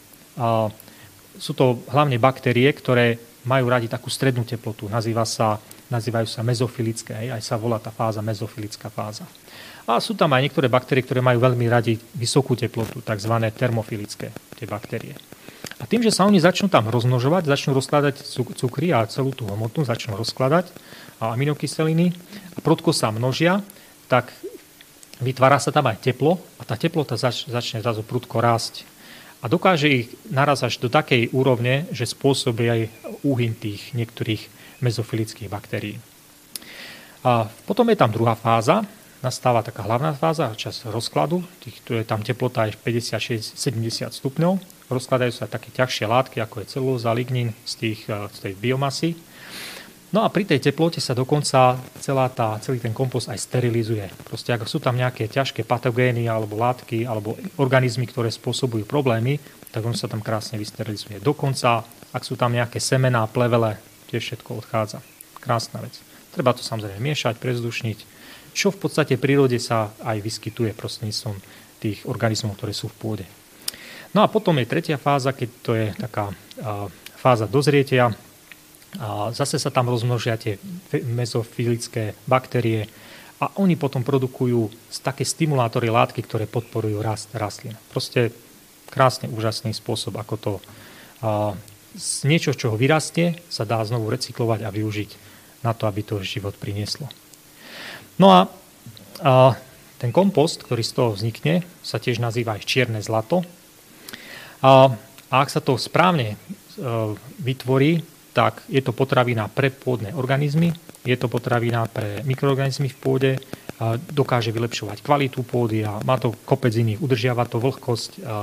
Sú 1.43 1.59
to 1.59 1.83
hlavne 1.91 2.23
baktérie, 2.23 2.71
ktoré 2.71 3.19
majú 3.45 3.69
radi 3.69 3.87
takú 3.89 4.09
strednú 4.09 4.45
teplotu. 4.45 4.89
Nazýva 4.89 5.25
sa, 5.29 5.61
nazývajú 5.93 6.27
sa 6.29 6.41
mezofilické, 6.41 7.33
aj 7.33 7.43
sa 7.45 7.61
volá 7.61 7.77
tá 7.81 7.93
fáza 7.93 8.25
mezofilická 8.25 8.89
fáza. 8.89 9.25
A 9.85 10.01
sú 10.01 10.17
tam 10.17 10.33
aj 10.33 10.49
niektoré 10.49 10.73
baktérie, 10.73 11.05
ktoré 11.05 11.21
majú 11.21 11.45
veľmi 11.45 11.69
radi 11.69 12.01
vysokú 12.17 12.57
teplotu, 12.57 13.05
tzv. 13.05 13.35
termofilické 13.53 14.33
tie 14.57 14.67
baktérie. 14.67 15.13
A 15.77 15.85
tým, 15.85 16.01
že 16.01 16.09
sa 16.09 16.25
oni 16.25 16.41
začnú 16.41 16.73
tam 16.73 16.89
rozmnožovať, 16.89 17.45
začnú 17.45 17.77
rozkladať 17.77 18.25
cukry 18.57 18.97
a 18.97 19.05
celú 19.05 19.37
tú 19.37 19.45
hmotu 19.45 19.85
začnú 19.85 20.17
rozkladať 20.17 20.73
a 21.21 21.37
aminokyseliny 21.37 22.17
a 22.57 22.59
prudko 22.65 22.97
sa 22.97 23.13
množia, 23.13 23.61
tak 24.09 24.33
vytvára 25.21 25.61
sa 25.61 25.69
tam 25.69 25.85
aj 25.93 26.01
teplo 26.01 26.41
a 26.57 26.65
tá 26.65 26.81
teplota 26.81 27.21
zač- 27.21 27.45
začne 27.45 27.85
zrazu 27.85 28.01
prudko 28.01 28.41
rásť. 28.41 28.89
A 29.45 29.53
dokáže 29.53 29.93
ich 29.93 30.09
naraz 30.33 30.65
až 30.65 30.81
do 30.81 30.89
takej 30.89 31.29
úrovne, 31.37 31.85
že 31.93 32.09
spôsobí 32.09 32.65
aj 32.65 32.81
úhyn 33.21 33.53
tých 33.53 33.93
niektorých 33.93 34.49
mezofilických 34.81 35.53
baktérií. 35.53 36.01
A 37.21 37.53
potom 37.69 37.85
je 37.93 38.01
tam 38.01 38.09
druhá 38.09 38.33
fáza, 38.41 38.89
nastáva 39.21 39.61
taká 39.61 39.85
hlavná 39.85 40.17
fáza, 40.17 40.57
čas 40.57 40.89
rozkladu, 40.89 41.45
tých, 41.61 41.81
je 41.85 42.05
tam 42.09 42.25
teplota 42.25 42.69
aj 42.69 42.81
56-70 42.81 44.17
stupňov. 44.17 44.61
Rozkladajú 44.89 45.33
sa 45.33 45.49
také 45.49 45.73
ťažšie 45.73 46.05
látky, 46.09 46.41
ako 46.41 46.65
je 46.65 46.71
celulóza, 46.77 47.13
lignín 47.17 47.53
z, 47.69 47.73
tých, 47.81 48.01
z 48.09 48.39
tej 48.41 48.53
biomasy. 48.57 49.17
No 50.15 50.23
a 50.23 50.31
pri 50.31 50.47
tej 50.47 50.63
teplote 50.63 51.03
sa 51.03 51.11
dokonca 51.11 51.75
celá 51.99 52.31
tá, 52.31 52.55
celý 52.63 52.79
ten 52.79 52.95
kompost 52.95 53.27
aj 53.27 53.35
sterilizuje. 53.35 54.07
Proste 54.23 54.55
ak 54.55 54.63
sú 54.71 54.79
tam 54.79 54.95
nejaké 54.95 55.27
ťažké 55.27 55.67
patogény 55.67 56.31
alebo 56.31 56.55
látky 56.55 57.03
alebo 57.03 57.35
organizmy, 57.59 58.07
ktoré 58.07 58.31
spôsobujú 58.31 58.87
problémy, 58.87 59.43
tak 59.75 59.83
on 59.83 59.99
sa 59.99 60.07
tam 60.07 60.23
krásne 60.23 60.55
vysterilizuje. 60.55 61.19
Dokonca, 61.19 61.83
ak 62.15 62.23
sú 62.23 62.39
tam 62.39 62.55
nejaké 62.55 62.79
semená, 62.79 63.27
plevele, 63.27 63.75
tiež 64.07 64.23
všetko 64.23 64.63
odchádza. 64.63 65.03
Krásna 65.43 65.83
vec. 65.83 65.99
Treba 66.31 66.55
to 66.55 66.63
samozrejme 66.63 67.03
miešať, 67.03 67.35
prezdušniť, 67.43 67.99
čo 68.55 68.71
v 68.71 68.87
podstate 68.87 69.19
v 69.19 69.25
prírode 69.27 69.59
sa 69.59 69.91
aj 69.99 70.23
vyskytuje 70.23 70.79
prostredníctvom 70.79 71.43
tých 71.83 72.07
organizmov, 72.07 72.55
ktoré 72.55 72.71
sú 72.71 72.87
v 72.87 72.99
pôde. 73.03 73.27
No 74.15 74.23
a 74.23 74.31
potom 74.31 74.55
je 74.63 74.71
tretia 74.71 74.95
fáza, 74.95 75.35
keď 75.35 75.49
to 75.67 75.75
je 75.75 75.91
taká 75.99 76.31
fáza 77.19 77.51
dozrietia. 77.51 78.15
A 79.03 79.35
zase 79.35 79.59
sa 79.59 79.75
tam 79.75 79.91
rozmnožia 79.91 80.39
tie 80.39 80.59
mezofilické 81.03 82.15
baktérie 82.31 82.87
a 83.43 83.51
oni 83.59 83.75
potom 83.75 84.07
produkujú 84.07 84.71
také 85.03 85.27
stimulátory 85.27 85.91
látky, 85.91 86.23
ktoré 86.23 86.47
podporujú 86.47 87.03
rast 87.03 87.29
rastlín. 87.35 87.75
Proste 87.91 88.31
krásne 88.87 89.27
úžasný 89.27 89.75
spôsob, 89.75 90.15
ako 90.15 90.35
to 90.39 90.53
z 91.95 92.27
niečo, 92.27 92.55
čo 92.55 92.75
ho 92.75 92.77
vyrastie, 92.79 93.39
sa 93.47 93.63
dá 93.63 93.83
znovu 93.87 94.11
recyklovať 94.11 94.61
a 94.67 94.75
využiť 94.75 95.11
na 95.63 95.73
to, 95.73 95.87
aby 95.87 96.03
to 96.03 96.21
život 96.23 96.55
prinieslo. 96.59 97.07
No 98.19 98.31
a, 98.31 98.41
a 99.23 99.55
ten 99.99 100.11
kompost, 100.11 100.63
ktorý 100.67 100.83
z 100.83 100.93
toho 100.93 101.11
vznikne, 101.15 101.63
sa 101.81 102.03
tiež 102.03 102.19
nazýva 102.19 102.59
aj 102.59 102.67
čierne 102.67 103.01
zlato. 103.01 103.47
A, 104.61 104.91
a 105.31 105.35
ak 105.41 105.49
sa 105.49 105.63
to 105.63 105.79
správne 105.79 106.35
e, 106.35 106.37
vytvorí, 107.41 108.03
tak 108.35 108.67
je 108.67 108.83
to 108.83 108.91
potravina 108.91 109.47
pre 109.47 109.71
pôdne 109.71 110.11
organizmy, 110.13 110.75
je 111.07 111.15
to 111.15 111.31
potravina 111.31 111.87
pre 111.87 112.27
mikroorganizmy 112.27 112.91
v 112.91 112.99
pôde, 112.99 113.33
dokáže 114.11 114.51
vylepšovať 114.51 115.03
kvalitu 115.03 115.47
pôdy 115.47 115.87
a 115.87 116.03
má 116.03 116.19
to 116.19 116.35
kopec 116.47 116.75
iných, 116.75 117.03
udržiava 117.03 117.47
to 117.47 117.63
vlhkosť, 117.63 118.11
a, 118.23 118.23
a 118.27 118.37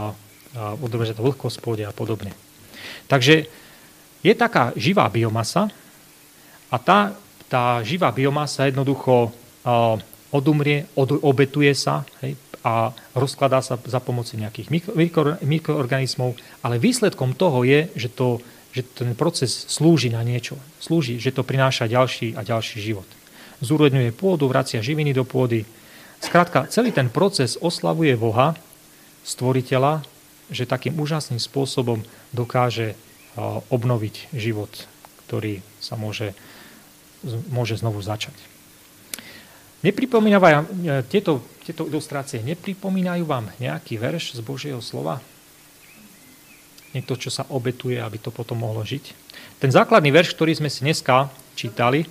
udržia 0.79 1.15
to 1.15 1.23
vlhkosť 1.23 1.57
pôde 1.59 1.83
a 1.83 1.91
podobne. 1.91 2.31
Takže 3.07 3.47
je 4.23 4.33
taká 4.35 4.71
živá 4.79 5.11
biomasa 5.11 5.67
a 6.71 6.77
tá, 6.79 7.15
tá 7.51 7.83
živá 7.83 8.15
biomasa 8.15 8.71
jednoducho 8.71 9.31
odumrie, 10.31 10.87
od, 10.95 11.19
obetuje 11.19 11.71
sa 11.75 12.07
hej, 12.23 12.39
a 12.61 12.93
rozkladá 13.17 13.59
sa 13.65 13.75
za 13.75 13.99
pomoci 13.99 14.37
nejakých 14.37 14.67
mikro, 14.69 14.93
mikro, 14.93 15.23
mikroorganizmov, 15.41 16.37
ale 16.61 16.77
výsledkom 16.77 17.33
toho 17.33 17.65
je, 17.65 17.89
že, 17.97 18.09
to, 18.13 18.37
že 18.71 18.81
ten 18.83 19.11
proces 19.15 19.51
slúži 19.67 20.11
na 20.11 20.23
niečo. 20.23 20.55
Slúži, 20.79 21.19
že 21.19 21.35
to 21.35 21.43
prináša 21.43 21.91
ďalší 21.91 22.39
a 22.39 22.41
ďalší 22.43 22.79
život. 22.79 23.07
Zúrodňuje 23.61 24.15
pôdu, 24.15 24.47
vracia 24.47 24.81
živiny 24.81 25.13
do 25.13 25.27
pôdy. 25.27 25.67
Skrátka, 26.23 26.65
celý 26.71 26.95
ten 26.95 27.11
proces 27.11 27.59
oslavuje 27.59 28.15
Boha, 28.17 28.57
stvoriteľa, 29.21 30.01
že 30.49 30.65
takým 30.65 30.97
úžasným 30.97 31.39
spôsobom 31.39 32.01
dokáže 32.33 32.97
obnoviť 33.71 34.33
život, 34.35 34.71
ktorý 35.27 35.63
sa 35.79 35.95
môže, 35.95 36.35
môže 37.47 37.79
znovu 37.79 38.03
začať. 38.03 38.35
Nepripomínajú 39.81 40.41
vám, 40.41 40.65
e, 40.85 41.01
tieto, 41.09 41.41
tieto 41.65 41.89
ilustrácie 41.89 42.45
nepripomínajú 42.45 43.25
vám 43.25 43.49
nejaký 43.57 43.97
verš 43.97 44.37
z 44.37 44.41
Božieho 44.45 44.77
slova? 44.77 45.17
Niekto, 46.91 47.15
čo 47.15 47.31
sa 47.31 47.47
obetuje, 47.47 47.95
aby 47.95 48.19
to 48.19 48.35
potom 48.35 48.63
mohlo 48.67 48.83
žiť? 48.83 49.15
Ten 49.63 49.71
základný 49.71 50.11
verš, 50.11 50.35
ktorý 50.35 50.51
sme 50.57 50.67
si 50.67 50.83
dneska 50.83 51.31
čítali, 51.55 52.03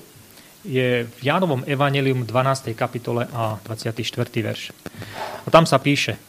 je 0.65 1.09
v 1.09 1.21
Jánovom 1.25 1.65
Evangelium 1.65 2.29
12. 2.29 2.73
kapitole 2.77 3.29
a 3.33 3.57
24. 3.65 4.05
verš. 4.29 4.73
A 5.45 5.49
tam 5.49 5.65
sa 5.65 5.81
píše 5.81 6.21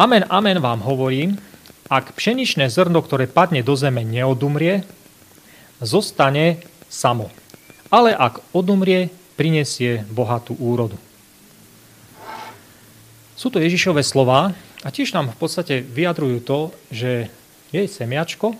Amen, 0.00 0.24
amen 0.32 0.64
vám 0.64 0.80
hovorím, 0.80 1.36
ak 1.90 2.16
pšeničné 2.16 2.72
zrno, 2.72 3.04
ktoré 3.04 3.28
padne 3.28 3.60
do 3.60 3.74
zeme, 3.76 4.00
neodumrie, 4.06 4.86
zostane 5.82 6.62
samo. 6.88 7.28
Ale 7.90 8.14
ak 8.14 8.40
odumrie, 8.54 9.10
prinesie 9.34 10.06
bohatú 10.08 10.54
úrodu. 10.56 10.96
Sú 13.34 13.48
to 13.48 13.56
Ježišové 13.56 14.04
slova 14.04 14.52
a 14.84 14.88
tiež 14.92 15.16
nám 15.16 15.32
v 15.32 15.40
podstate 15.40 15.80
vyjadrujú 15.80 16.38
to, 16.44 16.58
že 16.92 17.32
je 17.70 17.86
semiačko 17.86 18.54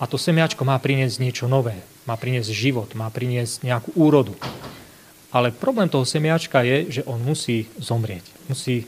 a 0.00 0.04
to 0.04 0.20
semiačko 0.20 0.64
má 0.68 0.76
priniesť 0.80 1.16
niečo 1.20 1.46
nové, 1.48 1.76
má 2.04 2.16
priniesť 2.16 2.50
život, 2.52 2.88
má 2.92 3.08
priniesť 3.08 3.64
nejakú 3.64 3.90
úrodu. 3.96 4.36
Ale 5.34 5.50
problém 5.50 5.90
toho 5.90 6.06
semiačka 6.06 6.62
je, 6.62 7.00
že 7.00 7.02
on 7.10 7.18
musí 7.18 7.66
zomrieť, 7.80 8.22
musí 8.46 8.86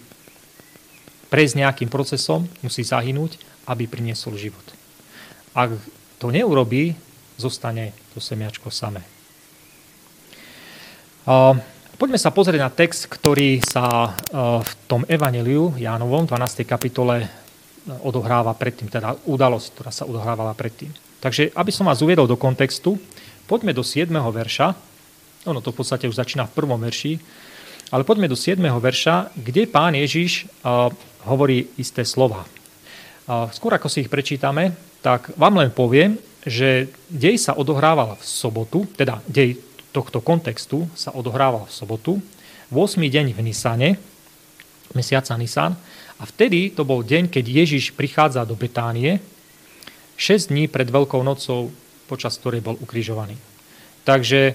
prejsť 1.26 1.54
nejakým 1.58 1.90
procesom, 1.90 2.46
musí 2.62 2.86
zahynúť, 2.86 3.40
aby 3.66 3.90
priniesol 3.90 4.38
život. 4.38 4.62
Ak 5.56 5.74
to 6.22 6.30
neurobí, 6.30 6.94
zostane 7.34 7.90
to 8.14 8.22
semiačko 8.22 8.70
samé. 8.70 9.02
Poďme 11.96 12.20
sa 12.20 12.30
pozrieť 12.30 12.60
na 12.62 12.70
text, 12.70 13.10
ktorý 13.10 13.58
sa 13.64 14.14
v 14.62 14.72
tom 14.86 15.02
Evaneliu 15.10 15.74
Jánovom, 15.74 16.30
12. 16.30 16.62
kapitole, 16.62 17.26
odohráva 18.02 18.50
predtým, 18.58 18.90
teda 18.90 19.14
udalosť, 19.26 19.66
ktorá 19.74 19.90
sa 19.94 20.04
odohrávala 20.06 20.52
predtým. 20.58 20.90
Takže, 21.22 21.54
aby 21.54 21.70
som 21.70 21.86
vás 21.86 22.02
uviedol 22.02 22.26
do 22.26 22.38
kontextu, 22.38 22.98
poďme 23.46 23.70
do 23.70 23.86
7. 23.86 24.10
verša, 24.10 24.74
ono 25.46 25.62
to 25.62 25.70
v 25.70 25.78
podstate 25.78 26.10
už 26.10 26.18
začína 26.18 26.50
v 26.50 26.54
prvom 26.58 26.78
verši, 26.82 27.18
ale 27.94 28.02
poďme 28.02 28.26
do 28.26 28.34
7. 28.34 28.58
verša, 28.58 29.30
kde 29.38 29.70
pán 29.70 29.94
Ježiš 29.94 30.50
hovorí 31.22 31.70
isté 31.78 32.02
slova. 32.02 32.42
Skôr 33.54 33.74
ako 33.74 33.86
si 33.86 34.02
ich 34.02 34.10
prečítame, 34.10 34.74
tak 35.02 35.30
vám 35.38 35.58
len 35.58 35.70
poviem, 35.70 36.18
že 36.46 36.90
dej 37.10 37.38
sa 37.38 37.54
odohrával 37.54 38.18
v 38.18 38.24
sobotu, 38.26 38.86
teda 38.98 39.22
dej 39.26 39.58
tohto 39.94 40.18
kontextu 40.22 40.86
sa 40.94 41.14
odohrával 41.14 41.66
v 41.66 41.74
sobotu, 41.74 42.12
8. 42.70 42.98
deň 42.98 43.34
v 43.34 43.40
Nisane, 43.46 43.88
mesiaca 44.94 45.34
Nisan, 45.38 45.78
a 46.16 46.24
vtedy 46.24 46.72
to 46.72 46.88
bol 46.88 47.04
deň, 47.04 47.28
keď 47.28 47.44
Ježiš 47.44 47.92
prichádza 47.92 48.48
do 48.48 48.56
Betánie, 48.56 49.20
6 50.16 50.48
dní 50.48 50.64
pred 50.64 50.88
Veľkou 50.88 51.20
nocou, 51.20 51.68
počas 52.08 52.40
ktorej 52.40 52.64
bol 52.64 52.80
ukrižovaný. 52.80 53.36
Takže 54.00 54.40
e, 54.48 54.54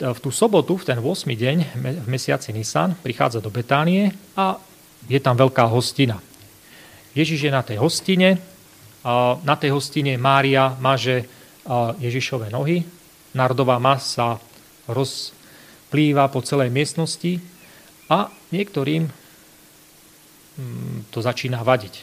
v 0.00 0.18
tú 0.18 0.32
sobotu, 0.32 0.80
v 0.80 0.86
ten 0.88 0.96
8. 0.96 1.28
deň 1.28 1.56
v 1.76 2.06
mesiaci 2.08 2.56
Nisan, 2.56 2.96
prichádza 3.04 3.44
do 3.44 3.52
Betánie 3.52 4.16
a 4.32 4.56
je 5.12 5.20
tam 5.20 5.36
veľká 5.36 5.68
hostina. 5.68 6.16
Ježiš 7.12 7.48
je 7.48 7.52
na 7.52 7.60
tej 7.60 7.76
hostine, 7.76 8.40
a 9.02 9.36
na 9.44 9.58
tej 9.58 9.76
hostine 9.76 10.16
Mária 10.16 10.72
maže 10.78 11.26
Ježišové 11.98 12.48
nohy, 12.48 12.80
Nardová 13.34 13.82
masa 13.82 14.38
rozplýva 14.86 16.30
po 16.30 16.40
celej 16.44 16.70
miestnosti 16.70 17.40
a 18.06 18.30
niektorým 18.54 19.21
to 21.10 21.18
začína 21.22 21.64
vadiť. 21.64 21.94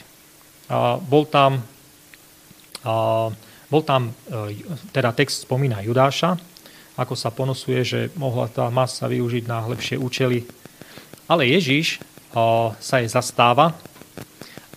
A 0.70 0.98
bol 0.98 1.26
tam, 1.26 1.62
a 2.86 2.94
bol 3.70 3.82
tam 3.82 4.10
e, 4.10 4.60
teda 4.94 5.14
text 5.14 5.46
spomína 5.46 5.82
Judáša, 5.82 6.38
ako 6.98 7.14
sa 7.16 7.32
ponosuje, 7.32 7.80
že 7.82 8.00
mohla 8.18 8.50
tá 8.50 8.68
masa 8.68 9.08
využiť 9.08 9.44
na 9.48 9.64
lepšie 9.64 9.96
účely. 9.96 10.44
Ale 11.30 11.46
Ježiš 11.46 12.02
sa 12.78 12.94
jej 13.02 13.10
zastáva 13.10 13.74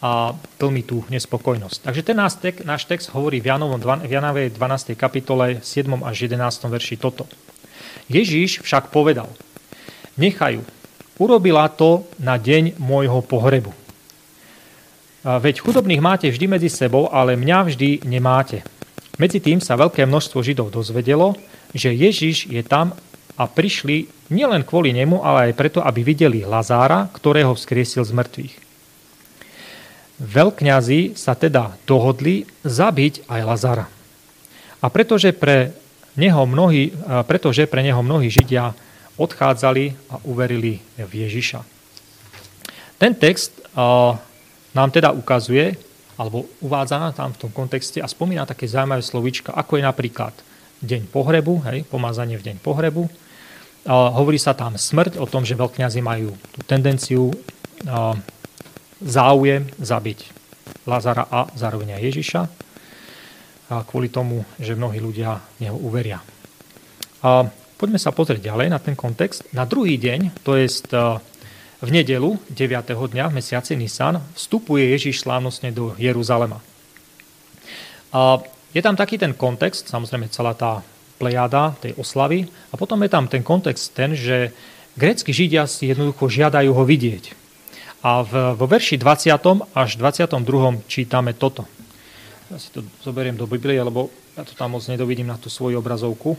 a 0.04 0.36
tlmi 0.60 0.84
tú 0.84 1.08
nespokojnosť. 1.08 1.88
Takže 1.88 2.02
ten 2.04 2.18
náš, 2.20 2.36
tek, 2.36 2.60
náš 2.68 2.84
text 2.84 3.08
hovorí 3.16 3.40
v, 3.40 3.56
Janovom, 3.56 3.80
v 3.80 4.12
Janovej 4.12 4.52
12. 4.52 5.00
kapitole 5.00 5.64
7. 5.64 5.88
až 6.04 6.28
11. 6.28 6.44
verši 6.68 7.00
toto. 7.00 7.24
Ježíš 8.12 8.60
však 8.60 8.92
povedal, 8.92 9.32
nechajú, 10.20 10.60
urobila 11.22 11.70
to 11.70 12.06
na 12.18 12.38
deň 12.40 12.78
môjho 12.82 13.22
pohrebu. 13.26 13.72
Veď 15.24 15.64
chudobných 15.64 16.04
máte 16.04 16.28
vždy 16.28 16.46
medzi 16.52 16.68
sebou, 16.68 17.08
ale 17.08 17.40
mňa 17.40 17.60
vždy 17.64 17.90
nemáte. 18.04 18.66
Medzi 19.16 19.40
tým 19.40 19.64
sa 19.64 19.80
veľké 19.80 20.04
množstvo 20.04 20.44
Židov 20.44 20.74
dozvedelo, 20.74 21.38
že 21.72 21.96
Ježiš 21.96 22.52
je 22.52 22.60
tam 22.66 22.92
a 23.40 23.44
prišli 23.48 24.12
nielen 24.30 24.68
kvôli 24.68 24.92
nemu, 24.92 25.24
ale 25.24 25.50
aj 25.50 25.58
preto, 25.58 25.80
aby 25.80 26.04
videli 26.04 26.44
Lazára, 26.44 27.08
ktorého 27.14 27.56
vzkriesil 27.56 28.04
z 28.04 28.14
mŕtvych. 28.14 28.54
Veľkňazi 30.22 31.18
sa 31.18 31.34
teda 31.34 31.74
dohodli 31.88 32.46
zabiť 32.62 33.26
aj 33.26 33.42
Lazara. 33.42 33.86
A 34.84 34.86
pretože 34.92 35.32
pre 35.34 35.74
neho 36.20 36.44
mnohí, 36.46 36.94
pretože 37.26 37.66
pre 37.66 37.82
neho 37.82 38.04
mnohí 38.04 38.30
Židia 38.30 38.76
odchádzali 39.18 40.10
a 40.10 40.22
uverili 40.26 40.82
v 40.98 41.12
Ježiša. 41.28 41.62
Ten 42.98 43.14
text 43.14 43.62
nám 44.74 44.90
teda 44.90 45.14
ukazuje, 45.14 45.76
alebo 46.18 46.46
uvádza 46.62 47.14
tam 47.18 47.34
v 47.34 47.42
tom 47.42 47.52
kontexte 47.54 48.02
a 48.02 48.08
spomína 48.10 48.46
také 48.46 48.70
zaujímavé 48.70 49.02
slovíčka, 49.02 49.54
ako 49.54 49.78
je 49.78 49.84
napríklad 49.84 50.34
deň 50.82 51.10
pohrebu, 51.10 51.54
hej, 51.70 51.86
pomazanie 51.90 52.38
v 52.38 52.54
deň 52.54 52.58
pohrebu. 52.62 53.10
hovorí 53.88 54.40
sa 54.40 54.56
tam 54.56 54.80
smrť, 54.80 55.20
o 55.20 55.28
tom, 55.28 55.44
že 55.44 55.60
veľkňazi 55.60 56.00
majú 56.00 56.32
tú 56.56 56.60
tendenciu 56.64 57.32
záujem 59.04 59.68
zabiť 59.80 60.20
Lazara 60.88 61.28
a 61.28 61.52
zároveň 61.56 62.00
aj 62.00 62.02
Ježiša 62.08 62.42
kvôli 63.90 64.08
tomu, 64.08 64.44
že 64.60 64.76
mnohí 64.76 65.00
ľudia 65.00 65.40
neho 65.60 65.76
uveria. 65.76 66.24
Poďme 67.78 68.00
sa 68.00 68.14
pozrieť 68.16 68.54
ďalej 68.54 68.68
na 68.72 68.80
ten 68.80 68.96
kontext. 68.96 69.46
Na 69.52 69.68
druhý 69.68 69.98
deň, 69.98 70.44
to 70.46 70.56
je 70.56 70.68
v 71.84 71.90
nedelu 71.92 72.40
9. 72.48 72.96
dňa 72.96 73.26
v 73.28 73.36
mesiaci 73.36 73.76
Nisan, 73.76 74.24
vstupuje 74.34 74.96
Ježiš 74.96 75.28
slávnostne 75.28 75.76
do 75.76 75.92
Jeruzalema. 76.00 76.64
A 78.16 78.40
je 78.72 78.82
tam 78.82 78.96
taký 78.96 79.20
ten 79.20 79.36
kontext, 79.36 79.92
samozrejme 79.92 80.32
celá 80.32 80.56
tá 80.56 80.80
plejada 81.20 81.76
tej 81.84 81.94
oslavy, 82.00 82.48
a 82.72 82.80
potom 82.80 82.98
je 83.04 83.10
tam 83.12 83.28
ten 83.28 83.44
kontext 83.44 83.92
ten, 83.92 84.16
že 84.16 84.56
grécky 84.96 85.36
židia 85.36 85.68
si 85.68 85.92
jednoducho 85.92 86.32
žiadajú 86.32 86.72
ho 86.72 86.84
vidieť. 86.88 87.36
A 88.04 88.24
v, 88.24 88.56
vo 88.56 88.66
verši 88.68 89.00
20. 89.00 89.32
až 89.76 89.90
22. 89.96 90.36
čítame 90.88 91.32
toto. 91.36 91.64
Ja 92.52 92.60
si 92.60 92.70
to 92.72 92.84
zoberiem 93.00 93.40
do 93.40 93.48
Biblie, 93.48 93.80
lebo 93.80 94.12
ja 94.36 94.44
to 94.44 94.52
tam 94.56 94.76
moc 94.76 94.84
nedovidím 94.88 95.32
na 95.32 95.40
tú 95.40 95.48
svoju 95.48 95.80
obrazovku. 95.80 96.36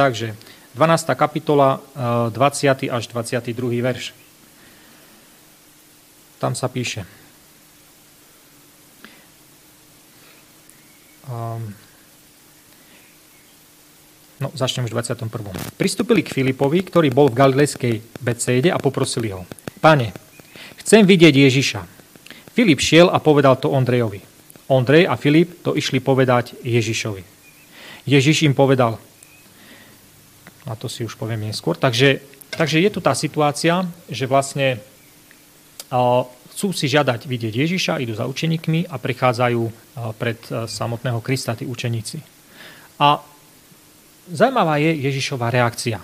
Takže 0.00 0.32
12. 0.80 1.12
kapitola, 1.12 1.76
20. 2.32 2.88
až 2.88 3.04
22. 3.12 3.84
verš. 3.84 4.16
Tam 6.40 6.56
sa 6.56 6.72
píše. 6.72 7.04
Um, 11.28 11.68
no, 14.40 14.48
začnem 14.56 14.88
už 14.88 14.96
21. 14.96 15.28
Pristúpili 15.76 16.24
k 16.24 16.32
Filipovi, 16.32 16.80
ktorý 16.80 17.12
bol 17.12 17.28
v 17.28 17.36
galilejskej 17.36 18.24
Becéde 18.24 18.72
a 18.72 18.80
poprosili 18.80 19.36
ho. 19.36 19.44
Pane, 19.84 20.16
chcem 20.80 21.04
vidieť 21.04 21.44
Ježiša. 21.44 21.80
Filip 22.56 22.80
šiel 22.80 23.12
a 23.12 23.20
povedal 23.20 23.60
to 23.60 23.68
Ondrejovi. 23.68 24.24
Ondrej 24.72 25.04
a 25.04 25.20
Filip 25.20 25.60
to 25.60 25.76
išli 25.76 26.00
povedať 26.00 26.56
Ježišovi. 26.64 27.20
Ježiš 28.08 28.48
im 28.48 28.56
povedal, 28.56 28.96
a 30.68 30.76
to 30.76 30.88
si 30.88 31.04
už 31.06 31.16
poviem 31.16 31.48
neskôr, 31.48 31.78
takže, 31.78 32.20
takže 32.52 32.82
je 32.82 32.90
tu 32.92 33.00
tá 33.00 33.16
situácia, 33.16 33.86
že 34.10 34.28
vlastne 34.28 34.82
chcú 36.54 36.70
si 36.76 36.86
žiadať 36.86 37.24
vidieť 37.24 37.54
Ježiša, 37.66 38.02
idú 38.04 38.14
za 38.14 38.28
učeníkmi 38.28 38.92
a 38.92 39.00
prichádzajú 39.00 39.62
pred 40.20 40.38
samotného 40.68 41.18
Krista, 41.24 41.56
tí 41.56 41.64
učeníci. 41.64 42.20
A 43.00 43.18
zaujímavá 44.28 44.76
je 44.78 44.92
Ježišová 45.00 45.48
reakcia. 45.50 45.98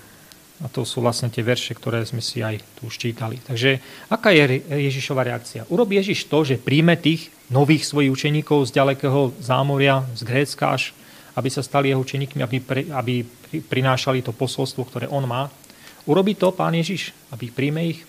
A 0.64 0.72
to 0.72 0.88
sú 0.88 1.04
vlastne 1.04 1.28
tie 1.28 1.44
verše, 1.44 1.76
ktoré 1.76 2.00
sme 2.08 2.24
si 2.24 2.40
aj 2.40 2.64
tu 2.80 2.88
už 2.88 2.96
čítali. 2.96 3.36
Takže 3.44 3.76
aká 4.08 4.32
je 4.32 4.64
Ježišová 4.64 5.28
reakcia? 5.28 5.68
Urobí 5.68 6.00
Ježiš 6.00 6.32
to, 6.32 6.48
že 6.48 6.56
príjme 6.56 6.96
tých 6.96 7.28
nových 7.52 7.84
svojich 7.84 8.08
učeníkov 8.08 8.72
z 8.72 8.80
ďalekého 8.80 9.36
zámoria, 9.36 10.08
z 10.16 10.24
Grécka 10.24 10.72
až, 10.72 10.96
aby 11.36 11.48
sa 11.52 11.60
stali 11.60 11.92
jeho 11.92 12.00
učeníkmi, 12.00 12.40
aby, 12.40 12.58
pre, 12.64 12.88
aby 12.90 13.20
prinášali 13.68 14.24
to 14.24 14.32
posolstvo, 14.32 14.88
ktoré 14.88 15.06
on 15.12 15.28
má. 15.28 15.52
Urobí 16.08 16.32
to 16.32 16.48
pán 16.50 16.72
Ježiš, 16.72 17.12
aby 17.28 17.52
príjme 17.52 17.84
ich, 17.92 18.08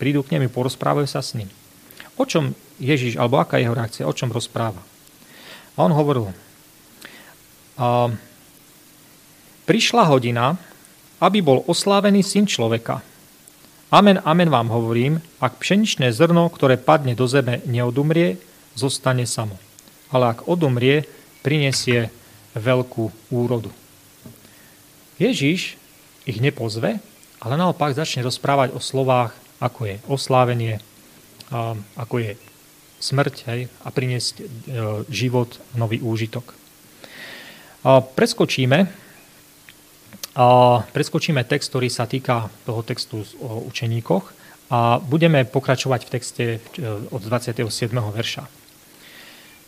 prídu 0.00 0.24
k 0.24 0.34
nemu, 0.36 0.48
porozprávajú 0.48 1.04
sa 1.04 1.20
s 1.20 1.36
ním. 1.36 1.52
O 2.16 2.24
čom 2.24 2.56
Ježiš, 2.80 3.20
alebo 3.20 3.36
aká 3.36 3.60
je 3.60 3.68
jeho 3.68 3.76
reakcia, 3.76 4.08
o 4.08 4.16
čom 4.16 4.32
rozpráva? 4.32 4.80
A 5.76 5.78
on 5.84 5.92
hovoril, 5.92 6.32
a, 7.76 8.08
prišla 9.68 10.08
hodina, 10.08 10.56
aby 11.20 11.44
bol 11.44 11.60
oslávený 11.68 12.24
syn 12.24 12.48
človeka. 12.48 13.04
Amen, 13.92 14.22
amen 14.24 14.48
vám 14.48 14.72
hovorím, 14.72 15.20
ak 15.42 15.60
pšeničné 15.60 16.14
zrno, 16.16 16.48
ktoré 16.48 16.80
padne 16.80 17.12
do 17.12 17.28
zeme, 17.28 17.60
neodumrie, 17.68 18.40
zostane 18.72 19.28
samo. 19.28 19.60
Ale 20.08 20.32
ak 20.32 20.48
odumrie, 20.48 21.04
prinesie 21.44 22.08
veľkú 22.56 23.30
úrodu. 23.30 23.70
Ježiš 25.20 25.76
ich 26.24 26.38
nepozve, 26.40 26.98
ale 27.40 27.54
naopak 27.56 27.92
začne 27.96 28.24
rozprávať 28.24 28.72
o 28.76 28.80
slovách 28.80 29.36
ako 29.60 29.80
je 29.92 29.96
oslávenie, 30.08 30.80
ako 31.94 32.16
je 32.18 32.32
smrť 33.00 33.34
hej, 33.48 33.60
a 33.84 33.88
priniesť 33.92 34.34
e, 34.40 34.44
život, 35.08 35.56
nový 35.72 36.04
úžitok. 36.04 36.52
Preskočíme, 38.12 38.78
preskočíme 40.92 41.40
text, 41.48 41.72
ktorý 41.72 41.88
sa 41.88 42.04
týka 42.04 42.52
toho 42.68 42.84
textu 42.84 43.24
o 43.40 43.64
učeníkoch 43.72 44.24
a 44.68 45.00
budeme 45.00 45.48
pokračovať 45.48 46.00
v 46.04 46.12
texte 46.12 46.44
e, 46.56 46.58
od 47.08 47.20
27. 47.24 47.64
verša. 47.88 48.44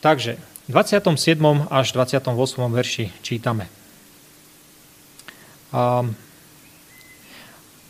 Takže 0.04 0.36
27. 0.70 1.38
až 1.70 1.86
28. 1.92 2.28
verši 2.70 3.10
čítame. 3.22 3.66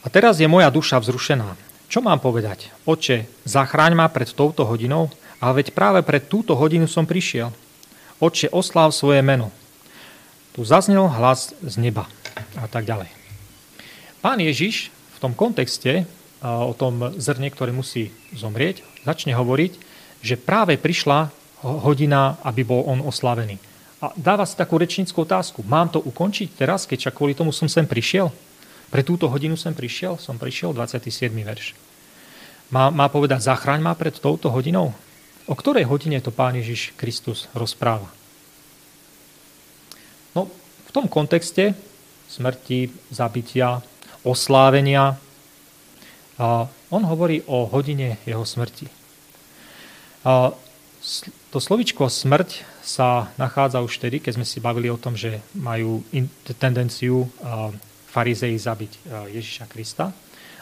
A 0.02 0.06
teraz 0.08 0.40
je 0.40 0.48
moja 0.48 0.70
duša 0.72 1.02
vzrušená 1.02 1.72
čo 1.92 2.00
mám 2.00 2.24
povedať? 2.24 2.72
Oče, 2.88 3.28
zachráň 3.44 3.92
ma 3.92 4.08
pred 4.08 4.24
touto 4.32 4.64
hodinou, 4.64 5.12
ale 5.44 5.60
veď 5.60 5.76
práve 5.76 6.00
pred 6.00 6.24
túto 6.24 6.56
hodinu 6.56 6.88
som 6.88 7.04
prišiel. 7.04 7.52
Oče, 8.16 8.48
osláv 8.48 8.96
svoje 8.96 9.20
meno. 9.20 9.52
Tu 10.56 10.64
zaznel 10.64 11.04
hlas 11.04 11.52
z 11.60 11.74
neba 11.76 12.08
a 12.56 12.64
tak 12.64 12.88
ďalej. 12.88 13.12
Pán 14.24 14.40
Ježiš 14.40 14.88
v 14.88 15.18
tom 15.20 15.36
kontexte 15.36 16.08
o 16.40 16.72
tom 16.72 17.12
zrne, 17.20 17.52
ktoré 17.52 17.76
musí 17.76 18.08
zomrieť, 18.32 18.80
začne 19.04 19.36
hovoriť, 19.36 19.76
že 20.24 20.40
práve 20.40 20.80
prišla 20.80 21.28
hodina, 21.62 22.36
aby 22.42 22.66
bol 22.66 22.82
on 22.84 23.00
oslavený. 23.06 23.56
A 24.02 24.10
dáva 24.18 24.42
si 24.42 24.58
takú 24.58 24.76
rečnickú 24.82 25.22
otázku. 25.22 25.62
Mám 25.62 25.94
to 25.94 26.02
ukončiť 26.02 26.58
teraz, 26.58 26.90
keď 26.90 27.14
kvôli 27.14 27.38
tomu 27.38 27.54
som 27.54 27.70
sem 27.70 27.86
prišiel? 27.86 28.34
Pre 28.90 29.02
túto 29.06 29.30
hodinu 29.30 29.54
som 29.54 29.70
prišiel, 29.72 30.18
som 30.18 30.36
prišiel, 30.36 30.74
27. 30.74 31.30
verš. 31.30 31.78
Má, 32.74 32.90
má 32.90 33.06
povedať, 33.06 33.46
zachraň 33.46 33.78
ma 33.78 33.94
pred 33.94 34.12
touto 34.18 34.50
hodinou? 34.50 34.90
O 35.46 35.54
ktorej 35.54 35.86
hodine 35.86 36.18
to 36.18 36.34
Pán 36.34 36.58
Ježiš 36.58 36.92
Kristus 36.98 37.46
rozpráva? 37.54 38.10
No, 40.34 40.50
v 40.86 40.90
tom 40.90 41.06
kontexte 41.06 41.74
smrti, 42.32 42.88
zabitia, 43.12 43.84
oslávenia, 44.24 45.20
on 46.88 47.02
hovorí 47.04 47.44
o 47.44 47.68
hodine 47.68 48.16
jeho 48.24 48.42
smrti. 48.42 48.88
To 51.52 51.60
slovičko 51.60 52.08
smrť 52.08 52.64
sa 52.80 53.28
nachádza 53.36 53.84
už 53.84 54.00
vtedy, 54.00 54.24
keď 54.24 54.40
sme 54.40 54.48
si 54.48 54.56
bavili 54.56 54.88
o 54.88 54.96
tom, 54.96 55.12
že 55.12 55.44
majú 55.52 56.00
tendenciu 56.56 57.28
farizei 58.08 58.56
zabiť 58.56 58.92
Ježiša 59.28 59.68
Krista. 59.68 60.16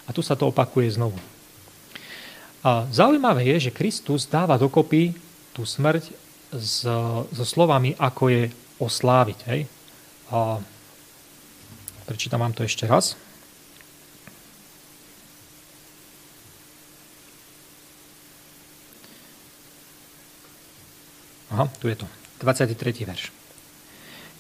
A 0.04 0.10
tu 0.10 0.26
sa 0.26 0.34
to 0.34 0.50
opakuje 0.50 0.90
znovu. 0.90 1.14
Zaujímavé 2.90 3.46
je, 3.54 3.70
že 3.70 3.76
Kristus 3.76 4.26
dáva 4.26 4.58
dokopy 4.58 5.14
tú 5.54 5.62
smrť 5.62 6.10
s, 6.50 6.82
so 7.30 7.44
slovami, 7.46 7.94
ako 7.94 8.26
je 8.26 8.42
osláviť. 8.82 9.38
Hej? 9.46 9.70
Prečítam 12.10 12.42
vám 12.42 12.50
to 12.50 12.66
ešte 12.66 12.90
raz. 12.90 13.14
Aha, 21.60 21.68
tu 21.76 21.92
je 21.92 21.96
to. 22.00 22.08
23. 22.40 23.04
verš. 23.04 23.28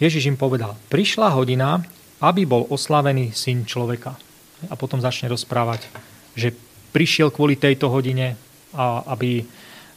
Ježiš 0.00 0.32
im 0.32 0.40
povedal, 0.40 0.72
prišla 0.88 1.36
hodina, 1.36 1.84
aby 2.24 2.48
bol 2.48 2.64
oslavený 2.72 3.36
syn 3.36 3.68
človeka. 3.68 4.16
A 4.72 4.74
potom 4.76 5.04
začne 5.04 5.28
rozprávať, 5.28 5.84
že 6.32 6.56
prišiel 6.96 7.28
kvôli 7.28 7.60
tejto 7.60 7.92
hodine, 7.92 8.40
a 8.72 9.04
aby, 9.12 9.44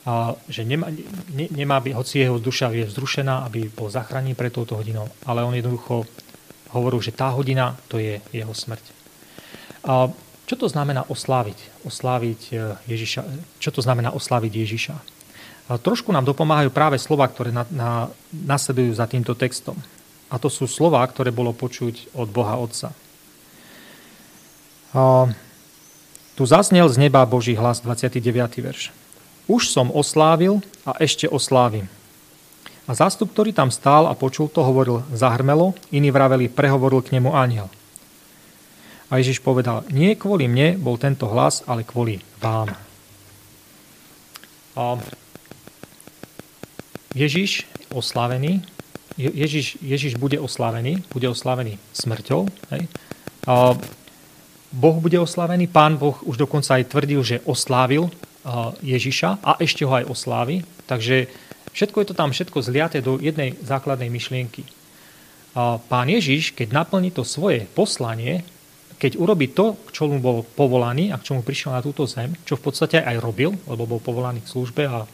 a, 0.03 0.35
že 0.51 0.67
nemá, 0.67 0.91
ne, 1.31 1.47
nemá 1.47 1.79
by, 1.79 1.95
hoci 1.95 2.27
jeho 2.27 2.43
duša 2.43 2.75
je 2.75 2.91
vzrušená, 2.91 3.47
aby 3.47 3.71
bol 3.71 3.87
zachránený 3.87 4.35
pre 4.35 4.51
touto 4.51 4.75
hodinou, 4.75 5.07
ale 5.23 5.47
on 5.47 5.55
jednoducho 5.55 6.03
hovoril, 6.75 6.99
že 6.99 7.15
tá 7.15 7.31
hodina 7.31 7.79
to 7.87 8.03
je 8.03 8.19
jeho 8.35 8.51
smrť. 8.51 8.83
A 9.87 10.11
čo 10.43 10.59
to 10.59 10.67
znamená 10.67 11.07
osláviť? 11.07 11.87
Osláviť 11.87 12.41
e, 12.51 12.75
Ježiša, 12.91 13.21
čo 13.63 13.71
to 13.71 13.79
znamená 13.79 14.11
osláviť 14.11 14.51
Ježiša? 14.51 14.95
Trošku 15.67 16.11
nám 16.11 16.27
dopomáhajú 16.27 16.69
práve 16.75 16.99
slova, 16.99 17.23
ktoré 17.31 17.55
na, 17.55 17.63
na, 17.71 17.91
nasledujú 18.31 18.91
za 18.91 19.07
týmto 19.07 19.31
textom. 19.31 19.79
A 20.27 20.35
to 20.35 20.51
sú 20.51 20.67
slova, 20.67 20.99
ktoré 21.07 21.31
bolo 21.31 21.55
počuť 21.55 22.11
od 22.17 22.27
Boha 22.27 22.59
Otca. 22.59 22.91
A 24.91 25.31
tu 26.35 26.43
zaznel 26.43 26.89
z 26.91 26.97
neba 26.99 27.23
Boží 27.23 27.55
hlas, 27.55 27.79
29. 27.79 28.19
verš. 28.59 28.91
Už 29.47 29.71
som 29.71 29.93
oslávil 29.93 30.59
a 30.83 30.99
ešte 30.99 31.31
oslávim. 31.31 31.87
A 32.83 32.91
zástup, 32.91 33.31
ktorý 33.31 33.55
tam 33.55 33.71
stál 33.71 34.11
a 34.11 34.17
počul 34.17 34.51
to, 34.51 34.59
hovoril 34.59 35.07
zahrmelo, 35.15 35.71
iní 35.95 36.11
vraveli, 36.11 36.51
prehovoril 36.51 36.99
k 36.99 37.15
nemu 37.15 37.31
aniel. 37.31 37.71
A 39.07 39.21
Ježiš 39.21 39.39
povedal, 39.39 39.87
nie 39.93 40.17
kvôli 40.19 40.49
mne 40.49 40.75
bol 40.75 40.99
tento 40.99 41.29
hlas, 41.31 41.63
ale 41.69 41.87
kvôli 41.87 42.19
vám. 42.41 42.75
A 44.73 44.97
Ježiš, 47.13 47.69
oslávený, 47.93 48.65
Ježiš, 49.17 49.77
Ježiš 49.77 50.17
bude 50.17 50.41
oslávený, 50.41 51.05
bude 51.13 51.29
oslávený 51.29 51.77
smrťou. 51.93 52.49
Hej. 52.73 52.89
Boh 54.73 54.97
bude 54.97 55.21
oslávený, 55.21 55.69
pán 55.69 56.01
Boh 56.01 56.17
už 56.25 56.41
dokonca 56.41 56.81
aj 56.81 56.89
tvrdil, 56.89 57.21
že 57.21 57.45
oslávil 57.45 58.09
Ježiša 58.81 59.45
a 59.45 59.61
ešte 59.61 59.85
ho 59.85 59.93
aj 59.93 60.09
oslávi. 60.09 60.65
Takže 60.89 61.29
všetko 61.77 61.97
je 62.01 62.07
to 62.09 62.17
tam 62.17 62.33
všetko 62.33 62.57
zliaté 62.65 63.05
do 63.05 63.21
jednej 63.21 63.53
základnej 63.61 64.09
myšlienky. 64.09 64.65
Pán 65.85 66.09
Ježiš, 66.09 66.57
keď 66.57 66.73
naplní 66.73 67.13
to 67.13 67.21
svoje 67.21 67.69
poslanie, 67.77 68.41
keď 68.97 69.21
urobí 69.21 69.53
to, 69.53 69.77
k 69.85 69.89
čomu 69.93 70.17
bol 70.17 70.41
povolaný 70.41 71.13
a 71.13 71.21
k 71.21 71.29
čomu 71.29 71.45
prišiel 71.45 71.77
na 71.77 71.85
túto 71.85 72.09
zem, 72.09 72.33
čo 72.41 72.57
v 72.57 72.65
podstate 72.65 72.97
aj 72.97 73.21
robil, 73.21 73.53
lebo 73.69 73.85
bol 73.85 74.01
povolaný 74.01 74.41
k 74.41 74.49
službe 74.49 74.89
a, 74.89 75.05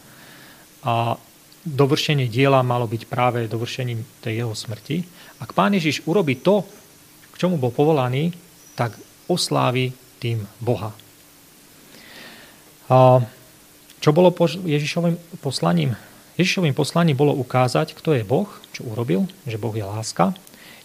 a 0.88 0.94
dovršenie 1.70 2.26
diela 2.26 2.66
malo 2.66 2.90
byť 2.90 3.02
práve 3.06 3.46
dovršením 3.46 4.02
tej 4.26 4.46
jeho 4.46 4.54
smrti. 4.58 5.06
Ak 5.40 5.54
pán 5.54 5.78
Ježiš 5.78 6.04
urobí 6.10 6.42
to, 6.42 6.66
k 7.32 7.36
čomu 7.38 7.62
bol 7.62 7.70
povolaný, 7.70 8.34
tak 8.74 8.98
oslávi 9.30 9.94
tým 10.18 10.44
Boha. 10.60 10.92
Čo 14.00 14.10
bolo 14.16 14.34
Ježišovým 14.66 15.40
poslaním? 15.44 15.94
Ježišovým 16.40 16.74
poslaním 16.74 17.20
bolo 17.20 17.36
ukázať, 17.38 17.94
kto 17.94 18.16
je 18.16 18.24
Boh, 18.24 18.48
čo 18.72 18.88
urobil, 18.88 19.28
že 19.46 19.60
Boh 19.60 19.76
je 19.76 19.86
láska. 19.86 20.34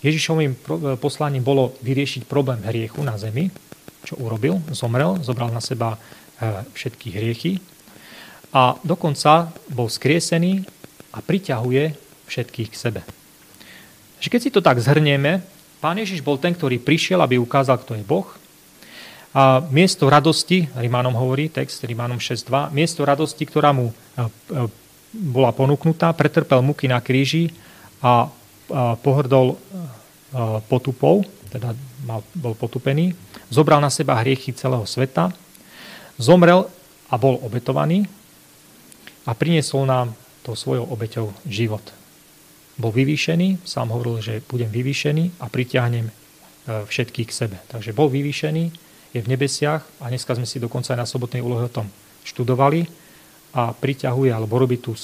Ježišovým 0.05 0.59
poslaním 1.01 1.40
bolo 1.40 1.73
vyriešiť 1.81 2.29
problém 2.29 2.61
hriechu 2.66 3.01
na 3.01 3.16
zemi, 3.16 3.49
čo 4.05 4.20
urobil, 4.20 4.61
zomrel, 4.75 5.16
zobral 5.25 5.49
na 5.49 5.64
seba 5.64 5.97
e, 5.97 5.99
všetky 6.77 7.09
hriechy 7.09 7.57
a 8.55 8.79
dokonca 8.87 9.51
bol 9.75 9.90
skriesený 9.90 10.62
a 11.11 11.19
priťahuje 11.19 11.85
všetkých 12.31 12.71
k 12.71 12.77
sebe. 12.79 13.01
Keď 14.23 14.40
si 14.40 14.55
to 14.55 14.64
tak 14.64 14.81
zhrnieme, 14.81 15.45
pán 15.83 16.01
Ježiš 16.01 16.25
bol 16.25 16.40
ten, 16.40 16.57
ktorý 16.57 16.81
prišiel, 16.81 17.21
aby 17.21 17.37
ukázal, 17.37 17.77
kto 17.83 17.99
je 17.99 18.07
Boh. 18.07 18.25
A 19.35 19.61
miesto 19.69 20.07
radosti, 20.07 20.71
Rimánom 20.73 21.12
hovorí 21.12 21.51
text, 21.51 21.83
Rimánom 21.85 22.23
6.2, 22.23 22.73
miesto 22.73 23.03
radosti, 23.03 23.43
ktorá 23.45 23.75
mu 23.75 23.90
e, 23.90 23.93
e, 23.93 24.25
bola 25.12 25.51
ponúknutá, 25.51 26.14
pretrpel 26.14 26.62
muky 26.62 26.87
na 26.87 27.03
kríži 27.03 27.51
a 27.99 28.31
pohrdol 29.03 29.55
e, 29.55 29.57
potupou, 30.71 31.27
teda 31.51 31.75
bol 32.38 32.55
potupený, 32.55 33.12
zobral 33.51 33.83
na 33.83 33.90
seba 33.90 34.17
hriechy 34.23 34.55
celého 34.55 34.87
sveta, 34.87 35.35
zomrel 36.17 36.71
a 37.11 37.14
bol 37.19 37.43
obetovaný, 37.43 38.07
a 39.25 39.31
priniesol 39.33 39.89
nám 39.89 40.13
to 40.45 40.53
svojou 40.53 40.85
obeťou 40.89 41.33
život. 41.49 41.83
Bol 42.77 42.93
vyvýšený, 42.93 43.65
sám 43.65 43.95
hovoril, 43.95 44.21
že 44.21 44.45
budem 44.45 44.69
vyvýšený 44.69 45.41
a 45.41 45.49
pritiahnem 45.49 46.11
e, 46.11 46.13
všetkých 46.85 47.29
k 47.31 47.37
sebe. 47.37 47.57
Takže 47.71 47.97
bol 47.97 48.11
vyvýšený, 48.11 48.65
je 49.15 49.21
v 49.23 49.31
nebesiach 49.31 49.87
a 50.03 50.11
dneska 50.11 50.35
sme 50.35 50.45
si 50.45 50.59
dokonca 50.59 50.93
aj 50.93 51.01
na 51.01 51.09
sobotnej 51.09 51.41
úlohe 51.41 51.71
o 51.71 51.73
tom 51.73 51.87
študovali 52.27 52.85
a 53.55 53.71
priťahuje 53.71 54.35
alebo 54.35 54.59
robí 54.59 54.83
tú 54.83 54.99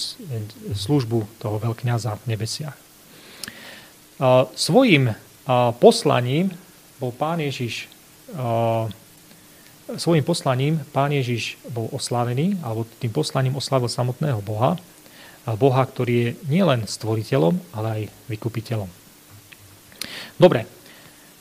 službu 0.74 1.38
toho 1.38 1.62
veľkňaza 1.62 2.18
v 2.18 2.28
nebesiach. 2.34 2.74
Svojím 4.58 5.14
poslaním 5.78 6.50
bol 6.98 7.14
pán 7.14 7.38
Ježiš 7.38 7.86
svojim 9.96 10.22
poslaním 10.22 10.78
pán 10.94 11.10
Ježiš 11.10 11.58
bol 11.72 11.88
oslávený, 11.90 12.60
alebo 12.60 12.86
tým 13.00 13.10
poslaním 13.10 13.56
oslavil 13.56 13.90
samotného 13.90 14.38
Boha, 14.44 14.78
Boha, 15.56 15.82
ktorý 15.82 16.14
je 16.14 16.30
nielen 16.52 16.84
stvoriteľom, 16.84 17.56
ale 17.72 17.88
aj 17.88 18.02
vykupiteľom. 18.28 18.86
Dobre, 20.36 20.68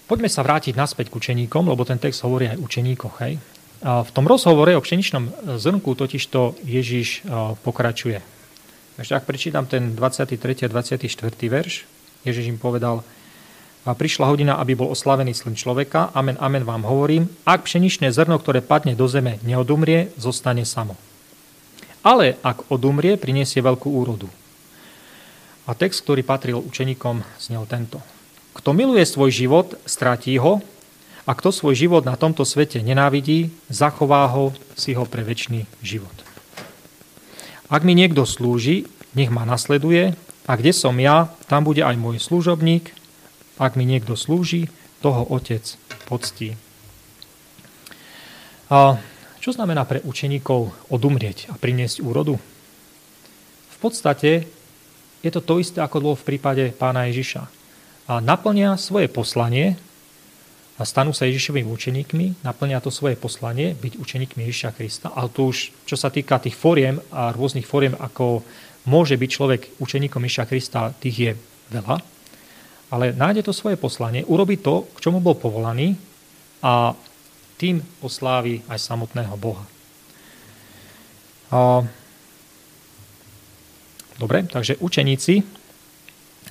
poďme 0.08 0.32
sa 0.32 0.42
vrátiť 0.42 0.74
naspäť 0.74 1.12
k 1.12 1.20
učeníkom, 1.20 1.68
lebo 1.68 1.84
ten 1.84 2.00
text 2.00 2.24
hovorí 2.24 2.48
aj 2.48 2.58
učeníkoch. 2.64 3.16
Hej. 3.22 3.38
V 3.84 4.12
tom 4.16 4.26
rozhovore 4.26 4.72
o 4.76 4.82
pšeničnom 4.82 5.56
zrnku 5.60 5.96
totižto 5.96 6.64
Ježiš 6.64 7.28
pokračuje. 7.64 8.24
Takže 9.00 9.16
ak 9.16 9.24
prečítam 9.24 9.64
ten 9.64 9.96
23. 9.96 10.68
a 10.68 10.70
24. 10.72 11.08
verš, 11.48 11.88
Ježiš 12.28 12.46
im 12.52 12.60
povedal, 12.60 13.04
a 13.88 13.96
prišla 13.96 14.28
hodina, 14.28 14.54
aby 14.60 14.76
bol 14.76 14.92
oslavený 14.92 15.32
syn 15.32 15.56
človeka. 15.56 16.12
Amen, 16.12 16.36
amen 16.44 16.68
vám 16.68 16.84
hovorím. 16.84 17.32
Ak 17.48 17.64
pšeničné 17.64 18.12
zrno, 18.12 18.36
ktoré 18.36 18.60
padne 18.60 18.96
do 18.96 19.08
zeme, 19.08 19.40
neodumrie, 19.48 20.12
zostane 20.20 20.68
samo. 20.68 21.00
Ale 22.04 22.40
ak 22.44 22.68
odumrie, 22.72 23.16
priniesie 23.16 23.64
veľkú 23.64 23.88
úrodu. 23.88 24.28
A 25.70 25.76
text, 25.78 26.04
ktorý 26.04 26.26
patril 26.26 26.58
učeníkom, 26.60 27.22
znel 27.40 27.64
tento. 27.70 28.02
Kto 28.58 28.74
miluje 28.76 29.06
svoj 29.06 29.32
život, 29.32 29.78
stratí 29.88 30.36
ho, 30.42 30.60
a 31.30 31.32
kto 31.38 31.54
svoj 31.54 31.78
život 31.78 32.04
na 32.10 32.18
tomto 32.18 32.42
svete 32.42 32.82
nenávidí, 32.82 33.54
zachová 33.70 34.26
ho 34.34 34.50
si 34.74 34.98
ho 34.98 35.06
pre 35.06 35.22
väčší 35.22 35.70
život. 35.86 36.14
Ak 37.70 37.86
mi 37.86 37.94
niekto 37.94 38.26
slúži, 38.26 38.90
nech 39.14 39.30
ma 39.30 39.46
nasleduje, 39.46 40.18
a 40.50 40.52
kde 40.58 40.74
som 40.74 40.98
ja, 40.98 41.30
tam 41.46 41.62
bude 41.62 41.86
aj 41.86 41.94
môj 42.02 42.18
služobník, 42.18 42.90
ak 43.60 43.76
mi 43.76 43.84
niekto 43.84 44.16
slúži, 44.16 44.72
toho 45.00 45.24
otec 45.32 45.64
poctí. 46.08 46.56
A 48.72 49.00
čo 49.40 49.56
znamená 49.56 49.88
pre 49.88 50.04
učeníkov 50.04 50.92
odumrieť 50.92 51.48
a 51.52 51.56
priniesť 51.56 52.04
úrodu? 52.04 52.36
V 53.70 53.78
podstate 53.80 54.44
je 55.24 55.32
to 55.32 55.40
to 55.44 55.60
isté, 55.60 55.80
ako 55.80 56.04
bolo 56.04 56.16
v 56.20 56.28
prípade 56.36 56.72
pána 56.76 57.08
Ježiša. 57.08 57.44
A 58.12 58.20
naplnia 58.20 58.76
svoje 58.76 59.08
poslanie 59.08 59.80
a 60.80 60.88
stanú 60.88 61.12
sa 61.12 61.28
Ježišovými 61.28 61.68
učeníkmi, 61.68 62.44
naplnia 62.44 62.80
to 62.80 62.92
svoje 62.92 63.20
poslanie, 63.20 63.76
byť 63.76 64.00
učeníkmi 64.00 64.48
Ježiša 64.48 64.72
Krista. 64.76 65.12
Ale 65.12 65.28
to 65.32 65.52
už, 65.52 65.76
čo 65.84 65.96
sa 66.00 66.08
týka 66.08 66.40
tých 66.40 66.56
fóriem 66.56 67.04
a 67.12 67.36
rôznych 67.36 67.68
fóriem, 67.68 68.00
ako 68.00 68.44
môže 68.88 69.20
byť 69.20 69.30
človek 69.32 69.62
učeníkom 69.80 70.24
Ježiša 70.24 70.48
Krista, 70.48 70.96
tých 70.96 71.18
je 71.20 71.32
veľa 71.72 72.19
ale 72.90 73.14
nájde 73.14 73.46
to 73.46 73.54
svoje 73.54 73.78
poslanie, 73.78 74.26
urobí 74.26 74.58
to, 74.58 74.90
k 74.98 75.10
čomu 75.10 75.22
bol 75.22 75.38
povolaný 75.38 75.94
a 76.66 76.98
tým 77.62 77.82
oslávi 78.02 78.66
aj 78.66 78.80
samotného 78.82 79.36
Boha. 79.38 79.66
Dobre, 84.20 84.44
takže 84.50 84.82
učeníci 84.82 85.42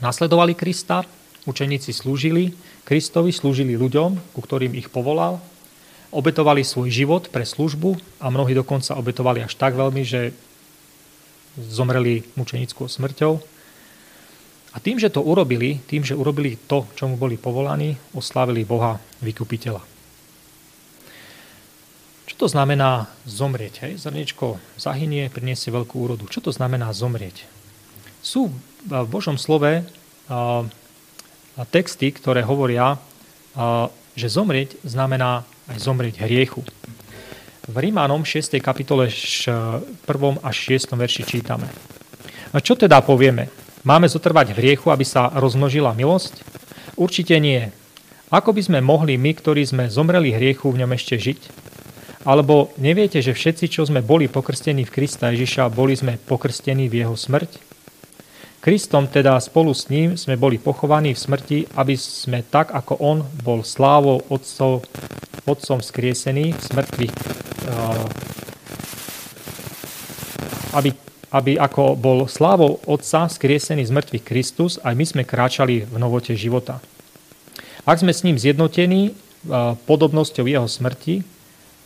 nasledovali 0.01 0.55
Krista, 0.55 1.05
učeníci 1.45 1.93
slúžili 1.93 2.55
Kristovi, 2.89 3.35
slúžili 3.35 3.77
ľuďom, 3.77 4.33
ku 4.33 4.41
ktorým 4.41 4.73
ich 4.79 4.89
povolal, 4.89 5.43
obetovali 6.09 6.65
svoj 6.65 6.89
život 6.89 7.29
pre 7.29 7.45
službu 7.45 8.01
a 8.25 8.33
mnohí 8.33 8.57
dokonca 8.57 8.97
obetovali 8.97 9.45
až 9.45 9.53
tak 9.61 9.77
veľmi, 9.77 10.03
že 10.09 10.33
zomreli 11.59 12.25
mučenickou 12.39 12.89
smrťou. 12.89 13.58
A 14.79 14.83
tým, 14.83 15.03
že 15.03 15.11
to 15.11 15.27
urobili, 15.27 15.83
tým, 15.91 16.07
že 16.07 16.15
urobili 16.15 16.55
to, 16.55 16.87
čomu 16.95 17.19
boli 17.19 17.35
povolaní, 17.35 17.99
oslávili 18.15 18.63
Boha 18.63 19.03
vykupiteľa. 19.19 19.83
Čo 22.31 22.35
to 22.39 22.47
znamená 22.47 23.11
zomrieť? 23.27 23.83
Hej? 23.83 24.07
Zrniečko 24.07 24.63
zahynie, 24.79 25.27
priniesie 25.35 25.75
veľkú 25.75 25.99
úrodu. 25.99 26.31
Čo 26.31 26.47
to 26.47 26.55
znamená 26.55 26.95
zomrieť? 26.95 27.51
Sú 28.23 28.55
v 28.87 29.09
Božom 29.11 29.35
slove 29.35 29.83
texty, 31.75 32.15
ktoré 32.15 32.47
hovoria, 32.47 33.03
že 34.15 34.31
zomrieť 34.31 34.79
znamená 34.87 35.43
aj 35.67 35.79
zomrieť 35.83 36.23
hriechu. 36.23 36.63
V 37.67 37.75
Rímanom 37.75 38.23
6. 38.23 38.63
kapitole 38.63 39.11
1. 39.11 40.07
až 40.47 40.57
6. 40.71 40.95
verši 40.95 41.27
čítame. 41.27 41.67
A 42.55 42.63
čo 42.63 42.79
teda 42.79 43.03
povieme? 43.03 43.51
Máme 43.87 44.11
zotrvať 44.11 44.55
v 44.55 44.59
hriechu, 44.59 44.91
aby 44.91 45.07
sa 45.07 45.31
rozmnožila 45.31 45.95
milosť? 45.95 46.43
Určite 46.99 47.39
nie. 47.39 47.71
Ako 48.29 48.51
by 48.51 48.61
sme 48.61 48.79
mohli 48.83 49.15
my, 49.15 49.33
ktorí 49.33 49.63
sme 49.65 49.87
zomreli 49.87 50.35
hriechu, 50.35 50.69
v 50.69 50.83
ňom 50.85 50.93
ešte 50.99 51.15
žiť? 51.17 51.41
Alebo 52.27 52.75
neviete, 52.77 53.23
že 53.23 53.33
všetci, 53.33 53.71
čo 53.71 53.87
sme 53.87 54.03
boli 54.05 54.27
pokrstení 54.27 54.83
v 54.85 54.93
Krista 54.93 55.31
Ježiša, 55.31 55.73
boli 55.73 55.95
sme 55.95 56.19
pokrstení 56.19 56.91
v 56.91 57.07
jeho 57.07 57.15
smrť? 57.15 57.71
Kristom 58.59 59.07
teda 59.07 59.39
spolu 59.39 59.71
s 59.71 59.87
ním 59.87 60.19
sme 60.19 60.35
boli 60.35 60.59
pochovaní 60.59 61.15
v 61.15 61.23
smrti, 61.23 61.59
aby 61.79 61.95
sme 61.95 62.43
tak, 62.43 62.75
ako 62.75 62.99
on 62.99 63.23
bol 63.47 63.63
slávou 63.63 64.21
otcov, 64.29 64.83
otcom 65.47 65.79
skriesený 65.79 66.53
v 66.53 66.61
smrti, 66.61 67.07
aby 70.75 70.91
aby 71.29 71.61
ako 71.61 71.93
bol 71.93 72.25
slávou 72.25 72.81
Otca 72.89 73.29
skriesený 73.29 73.85
z 73.85 73.93
mŕtvych 73.93 74.25
Kristus, 74.25 74.81
aj 74.81 74.95
my 74.97 75.05
sme 75.05 75.23
kráčali 75.29 75.85
v 75.85 75.97
novote 76.01 76.33
života. 76.33 76.81
Ak 77.85 78.01
sme 78.01 78.13
s 78.13 78.25
ním 78.25 78.41
zjednotení 78.41 79.13
podobnosťou 79.85 80.49
jeho 80.49 80.69
smrti, 80.69 81.25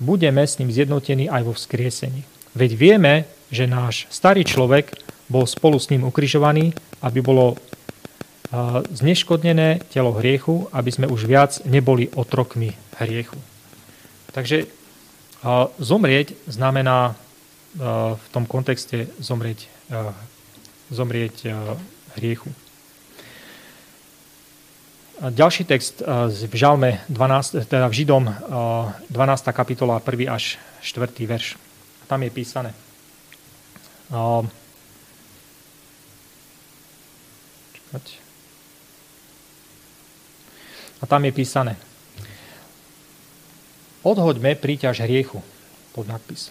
budeme 0.03 0.43
s 0.47 0.59
ním 0.59 0.71
zjednotení 0.71 1.27
aj 1.31 1.43
vo 1.47 1.53
vzkriesení. 1.55 2.23
Veď 2.55 2.71
vieme, 2.75 3.13
že 3.51 3.71
náš 3.71 4.11
starý 4.11 4.43
človek 4.47 4.95
bol 5.31 5.47
spolu 5.47 5.79
s 5.79 5.91
ním 5.91 6.07
ukrižovaný, 6.07 6.75
aby 7.03 7.19
bolo 7.23 7.59
zneškodnené 8.93 9.81
telo 9.89 10.13
hriechu, 10.13 10.69
aby 10.77 10.91
sme 10.93 11.07
už 11.09 11.25
viac 11.25 11.59
neboli 11.65 12.13
otrokmi 12.13 12.77
hriechu. 13.01 13.41
Takže 14.37 14.69
zomrieť 15.81 16.37
znamená 16.47 17.17
v 17.77 18.27
tom 18.33 18.45
kontexte 18.45 19.09
zomrieť, 19.17 19.69
zomrieť 20.93 21.49
hriechu. 22.21 22.53
Ďalší 25.23 25.65
text 25.65 26.03
v 26.05 26.55
Žalme 26.57 27.01
12, 27.09 27.65
teda 27.71 27.87
v 27.89 27.95
Židom 27.95 28.25
12. 29.07 29.09
kapitola 29.55 30.03
1. 30.03 30.29
až 30.29 30.59
4. 30.83 31.09
verš. 31.25 31.57
Tam 32.11 32.21
je 32.21 32.31
písané. 32.35 32.75
A 41.01 41.05
tam 41.07 41.23
je 41.25 41.33
písané. 41.33 41.79
Odhoďme 44.03 44.59
príťaž 44.59 45.07
hriechu, 45.07 45.39
pod 45.95 46.11
nadpis. 46.11 46.51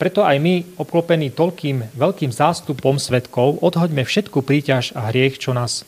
Preto 0.00 0.24
aj 0.24 0.40
my, 0.40 0.80
obklopení 0.80 1.28
toľkým 1.36 1.92
veľkým 1.92 2.32
zástupom 2.32 2.96
svetkov, 2.96 3.60
odhoďme 3.60 4.00
všetku 4.00 4.40
príťaž 4.40 4.96
a 4.96 5.12
hriech, 5.12 5.36
čo 5.36 5.52
nás 5.52 5.84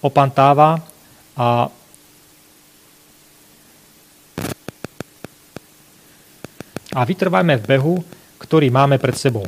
opantáva 0.00 0.80
a 1.36 1.68
a 6.90 7.00
vytrvajme 7.06 7.54
v 7.60 7.68
behu, 7.68 7.94
ktorý 8.42 8.72
máme 8.72 8.98
pred 8.98 9.14
sebou. 9.14 9.46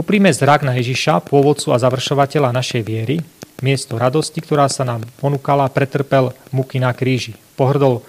Upríme 0.00 0.32
zrak 0.32 0.64
na 0.64 0.72
Ježiša, 0.78 1.26
pôvodcu 1.28 1.74
a 1.74 1.82
završovateľa 1.82 2.56
našej 2.56 2.82
viery, 2.86 3.20
Miesto 3.62 3.96
radosti, 3.96 4.42
ktorá 4.42 4.68
sa 4.68 4.84
nám 4.84 5.06
ponúkala, 5.16 5.70
pretrpel 5.70 6.36
muky 6.50 6.82
na 6.82 6.90
kríži. 6.90 7.32
Pohrdol 7.54 8.02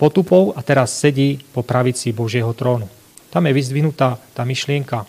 potupou 0.00 0.54
a 0.54 0.64
teraz 0.64 0.94
sedí 0.94 1.42
po 1.50 1.60
pravici 1.60 2.16
Božieho 2.16 2.48
trónu. 2.56 2.88
Tam 3.36 3.44
je 3.44 3.52
vyzdvihnutá 3.52 4.16
tá 4.32 4.48
myšlienka, 4.48 5.04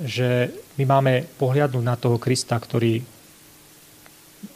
že 0.00 0.48
my 0.80 0.88
máme 0.88 1.28
pohľadnúť 1.36 1.84
na 1.84 1.92
toho 1.92 2.16
Krista, 2.16 2.56
ktorý 2.56 3.04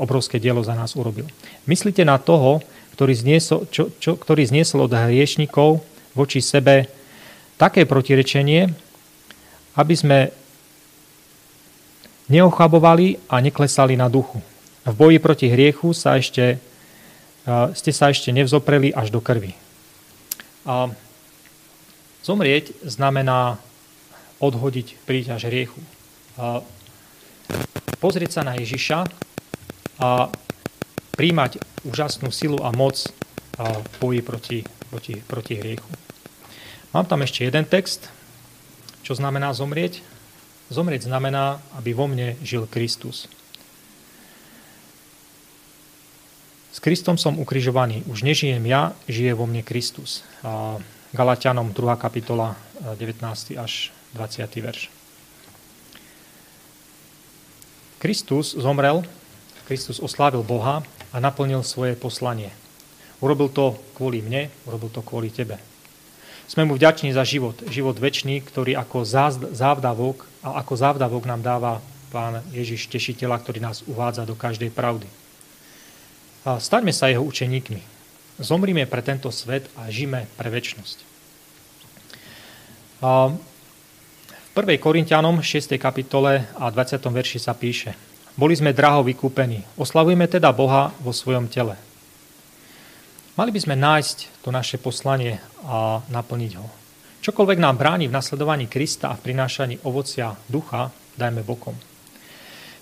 obrovské 0.01 0.41
dielo 0.41 0.65
za 0.65 0.73
nás 0.73 0.97
urobil. 0.97 1.29
Myslíte 1.69 2.01
na 2.01 2.17
toho, 2.17 2.65
ktorý 2.97 3.13
zniesol, 3.13 3.69
čo, 3.69 3.93
čo, 4.01 4.17
ktorý 4.17 4.49
zniesol 4.49 4.89
od 4.89 4.97
hriešnikov 4.97 5.85
voči 6.17 6.41
sebe 6.41 6.89
také 7.61 7.85
protirečenie, 7.85 8.73
aby 9.77 9.95
sme 10.01 10.33
neochabovali 12.33 13.29
a 13.29 13.37
neklesali 13.45 14.01
na 14.01 14.09
duchu. 14.09 14.41
V 14.89 14.95
boji 14.97 15.21
proti 15.21 15.53
hriechu 15.53 15.93
sa 15.93 16.17
ešte, 16.17 16.57
ste 17.77 17.93
sa 17.93 18.09
ešte 18.09 18.33
nevzopreli 18.33 18.97
až 18.97 19.13
do 19.13 19.21
krvi. 19.21 19.53
A 20.65 20.89
zomrieť 22.25 22.73
znamená 22.83 23.61
odhodiť 24.41 24.97
príťaž 25.05 25.53
hriechu. 25.53 25.79
A 26.41 26.65
pozrieť 28.01 28.41
sa 28.41 28.43
na 28.43 28.57
Ježiša 28.57 29.07
a 30.01 30.33
príjmať 31.15 31.61
úžasnú 31.85 32.33
silu 32.33 32.59
a 32.65 32.73
moc 32.75 32.97
v 33.61 33.95
boji 34.03 34.21
proti, 34.25 34.59
proti, 34.91 35.15
proti 35.23 35.55
hriechu. 35.61 35.87
Mám 36.91 37.07
tam 37.07 37.23
ešte 37.23 37.47
jeden 37.47 37.69
text, 37.69 38.11
čo 39.07 39.15
znamená 39.15 39.55
zomrieť. 39.55 40.03
Zomrieť 40.73 41.07
znamená, 41.07 41.61
aby 41.77 41.93
vo 41.93 42.09
mne 42.09 42.41
žil 42.41 42.65
Kristus. 42.67 43.29
S 46.75 46.83
Kristom 46.83 47.15
som 47.15 47.39
ukrižovaný. 47.39 48.03
Už 48.11 48.27
nežijem 48.27 48.65
ja, 48.67 48.97
žije 49.07 49.39
vo 49.39 49.47
mne 49.47 49.63
Kristus. 49.63 50.27
Galatianom 51.15 51.71
2. 51.71 51.95
kapitola 51.95 52.59
19. 52.99 53.23
až 53.55 53.95
20. 54.19 54.51
verš. 54.59 54.91
Kristus 58.03 58.59
zomrel, 58.59 59.07
Kristus 59.71 60.03
oslávil 60.03 60.43
Boha 60.43 60.83
a 61.15 61.17
naplnil 61.23 61.63
svoje 61.63 61.95
poslanie. 61.95 62.51
Urobil 63.23 63.47
to 63.47 63.79
kvôli 63.95 64.27
mne, 64.27 64.51
urobil 64.67 64.91
to 64.91 65.07
kvôli 65.07 65.31
tebe. 65.31 65.63
Sme 66.51 66.67
mu 66.67 66.75
vďační 66.75 67.15
za 67.15 67.23
život, 67.23 67.63
život 67.71 67.95
väčší, 67.95 68.43
ktorý 68.43 68.75
ako 68.75 69.07
závdavok 69.55 70.27
a 70.43 70.59
ako 70.67 70.75
závdavok 70.75 71.31
nám 71.31 71.47
dáva 71.47 71.79
Pán 72.11 72.43
Ježiš 72.51 72.91
Tešiteľa, 72.91 73.39
ktorý 73.39 73.63
nás 73.63 73.87
uvádza 73.87 74.27
do 74.27 74.35
každej 74.35 74.75
pravdy. 74.75 75.07
A 76.43 76.59
staňme 76.59 76.91
sa 76.91 77.07
jeho 77.07 77.23
učeníkmi. 77.23 77.94
Zomrime 78.43 78.83
pre 78.91 78.99
tento 78.99 79.31
svet 79.31 79.71
a 79.79 79.87
žime 79.95 80.27
pre 80.35 80.51
väčnosť. 80.51 80.99
V 82.99 84.59
1. 84.59 84.79
Korintianom 84.83 85.39
6. 85.39 85.79
kapitole 85.79 86.47
a 86.59 86.67
20. 86.71 86.99
verši 86.99 87.39
sa 87.39 87.55
píše 87.55 87.95
Boli 88.35 88.59
sme 88.59 88.75
draho 88.75 89.07
vykúpení. 89.07 89.63
Oslavujeme 89.79 90.27
teda 90.27 90.51
Boha 90.51 90.91
vo 90.99 91.15
svojom 91.15 91.47
tele. 91.47 91.79
Mali 93.39 93.51
by 93.55 93.61
sme 93.63 93.79
nájsť 93.79 94.43
to 94.43 94.51
naše 94.51 94.83
poslanie 94.83 95.39
a 95.67 96.03
naplniť 96.07 96.53
ho. 96.59 96.67
Čokoľvek 97.23 97.59
nám 97.63 97.79
bráni 97.79 98.11
v 98.11 98.15
nasledovaní 98.15 98.67
Krista 98.67 99.11
a 99.11 99.19
v 99.19 99.31
prinášaní 99.31 99.87
ovocia 99.87 100.35
ducha, 100.51 100.91
dajme 101.15 101.47
bokom. 101.47 101.75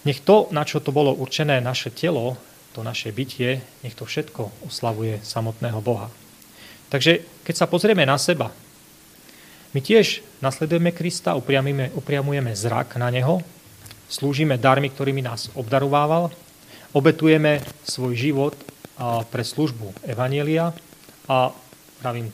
Nech 0.09 0.25
to, 0.25 0.49
na 0.51 0.65
čo 0.65 0.81
to 0.81 0.91
bolo 0.91 1.13
určené 1.13 1.61
naše 1.61 1.93
telo, 1.93 2.41
to 2.73 2.81
naše 2.81 3.13
bytie, 3.13 3.61
nech 3.85 3.95
to 3.95 4.09
všetko 4.09 4.67
oslavuje 4.67 5.21
samotného 5.21 5.79
Boha. 5.85 6.09
Takže 6.89 7.45
keď 7.45 7.55
sa 7.57 7.71
pozrieme 7.71 8.05
na 8.05 8.17
seba, 8.17 8.53
my 9.73 9.81
tiež 9.81 10.21
nasledujeme 10.45 10.93
Krista, 10.93 11.33
upriamujeme, 11.33 12.53
zrak 12.53 13.01
na 13.01 13.09
Neho, 13.09 13.41
slúžime 14.13 14.61
darmi, 14.61 14.93
ktorými 14.93 15.25
nás 15.25 15.49
obdarovával, 15.57 16.29
obetujeme 16.93 17.65
svoj 17.81 18.13
život 18.13 18.53
pre 19.33 19.41
službu 19.41 20.05
Evanielia 20.05 20.77
a 21.25 21.49
pravím, 22.05 22.29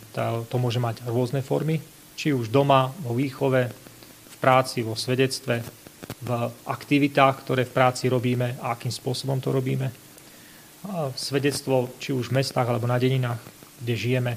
to 0.50 0.56
môže 0.58 0.82
mať 0.82 1.06
rôzne 1.06 1.38
formy, 1.46 1.78
či 2.18 2.34
už 2.34 2.50
doma, 2.50 2.90
vo 3.06 3.14
výchove, 3.14 3.70
v 4.26 4.36
práci, 4.42 4.82
vo 4.82 4.98
svedectve, 4.98 5.62
v 6.18 6.30
aktivitách, 6.66 7.46
ktoré 7.46 7.62
v 7.62 7.74
práci 7.78 8.10
robíme 8.10 8.58
a 8.58 8.74
akým 8.74 8.90
spôsobom 8.90 9.38
to 9.38 9.54
robíme. 9.54 10.07
Svedectvo, 11.18 11.90
či 11.98 12.14
už 12.14 12.30
v 12.30 12.42
mestách 12.42 12.68
alebo 12.70 12.86
na 12.86 12.96
deninách, 12.96 13.42
kde 13.82 13.94
žijeme. 13.98 14.32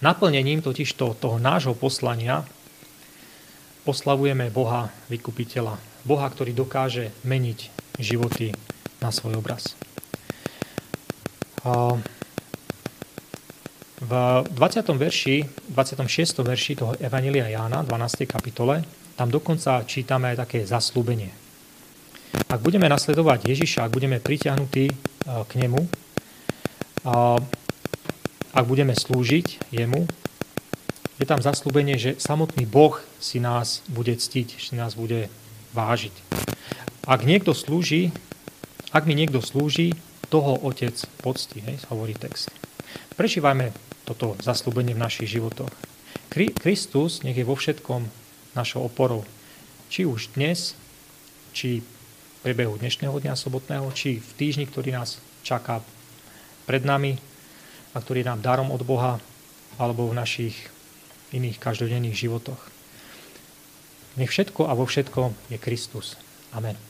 Naplnením 0.00 0.62
totiž 0.62 0.96
to, 0.96 1.12
toho 1.18 1.36
nášho 1.36 1.76
poslania 1.76 2.46
oslavujeme 3.84 4.48
Boha, 4.54 4.88
vykupiteľa. 5.10 5.76
Boha, 6.06 6.26
ktorý 6.30 6.54
dokáže 6.54 7.10
meniť 7.26 7.58
životy 8.00 8.54
na 9.02 9.10
svoj 9.12 9.42
obraz. 9.42 9.76
V 14.00 14.12
20. 14.48 14.56
verši, 14.96 15.44
26. 15.76 16.40
verši 16.40 16.72
toho 16.78 16.96
Evanelia 16.96 17.52
Jána, 17.52 17.84
12. 17.84 18.24
kapitole, 18.24 18.80
tam 19.12 19.28
dokonca 19.28 19.84
čítame 19.84 20.32
aj 20.32 20.48
také 20.48 20.64
zaslúbenie. 20.64 21.49
Ak 22.50 22.60
budeme 22.62 22.86
nasledovať 22.90 23.46
Ježiša, 23.46 23.86
ak 23.86 23.94
budeme 23.94 24.22
pritiahnutí 24.22 24.84
e, 24.90 24.94
k 25.26 25.52
nemu, 25.58 25.82
ak 28.50 28.64
budeme 28.68 28.92
slúžiť 28.92 29.72
jemu, 29.72 30.04
je 31.16 31.24
tam 31.28 31.40
zaslúbenie, 31.40 31.96
že 31.96 32.20
samotný 32.20 32.68
Boh 32.68 33.00
si 33.20 33.40
nás 33.40 33.80
bude 33.88 34.12
ctiť, 34.16 34.60
si 34.60 34.76
nás 34.76 34.96
bude 34.96 35.32
vážiť. 35.76 36.12
Ak 37.08 37.24
niekto 37.24 37.56
slúži, 37.56 38.12
ak 38.92 39.08
mi 39.08 39.16
niekto 39.16 39.40
slúži, 39.40 39.96
toho 40.30 40.54
otec 40.62 40.94
pocti, 41.20 41.58
hej, 41.58 41.82
hovorí 41.90 42.14
text. 42.14 42.54
Prečívajme 43.18 43.74
toto 44.06 44.38
zaslúbenie 44.38 44.94
v 44.94 45.02
našich 45.02 45.26
životoch. 45.26 45.70
Kristus 46.30 47.26
nech 47.26 47.34
je 47.34 47.42
vo 47.42 47.58
všetkom 47.58 48.06
našou 48.54 48.86
oporou. 48.86 49.26
Či 49.90 50.06
už 50.06 50.38
dnes, 50.38 50.78
či 51.50 51.82
priebehu 52.40 52.80
dnešného 52.80 53.12
dňa 53.20 53.36
sobotného, 53.36 53.84
či 53.92 54.16
v 54.16 54.30
týždni, 54.40 54.64
ktorý 54.64 54.96
nás 54.96 55.20
čaká 55.44 55.84
pred 56.64 56.80
nami 56.80 57.20
a 57.92 58.00
ktorý 58.00 58.24
nám 58.24 58.40
darom 58.40 58.72
od 58.72 58.80
Boha, 58.80 59.20
alebo 59.76 60.08
v 60.08 60.16
našich 60.16 60.56
iných 61.36 61.60
každodenných 61.60 62.16
životoch. 62.16 62.60
Nech 64.16 64.32
všetko 64.32 64.66
a 64.66 64.72
vo 64.74 64.88
všetkom 64.88 65.36
je 65.52 65.58
Kristus. 65.60 66.16
Amen. 66.50 66.89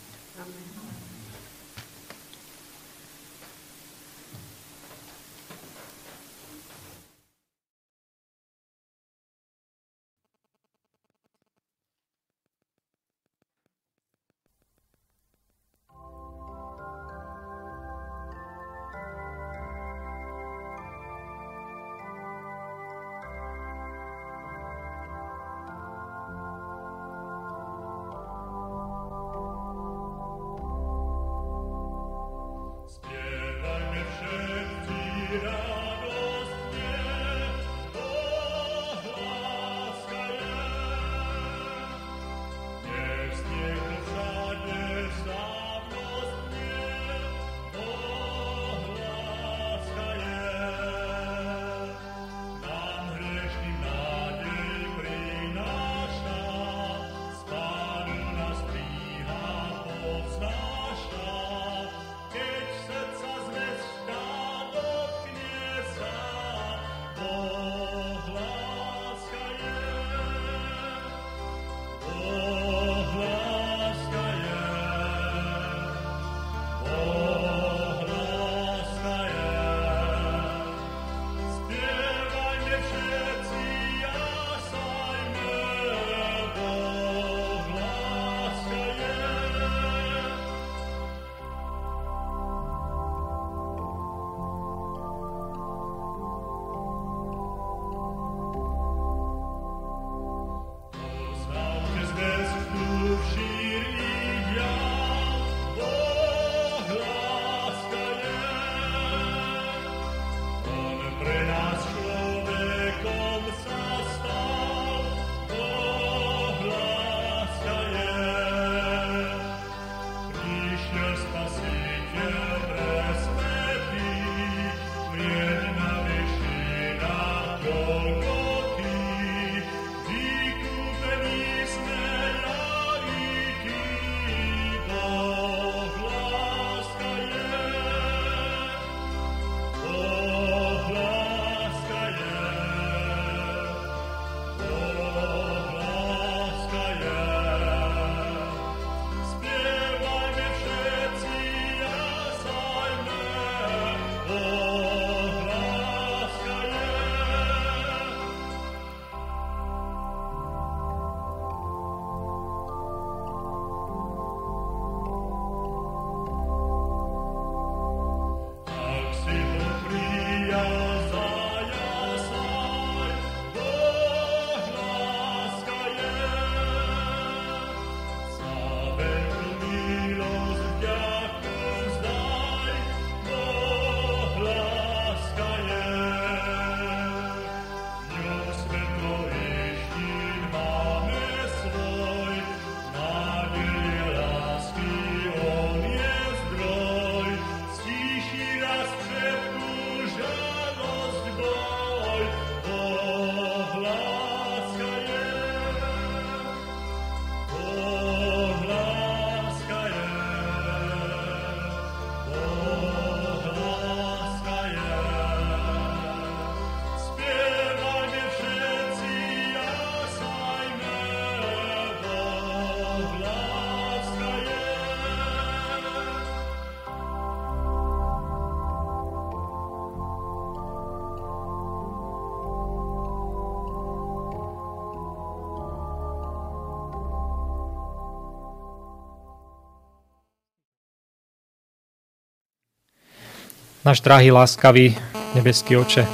Náš 243.81 244.05
drahý, 244.05 244.29
láskavý 244.29 244.93
nebeský 245.33 245.81
oče, 245.81 246.05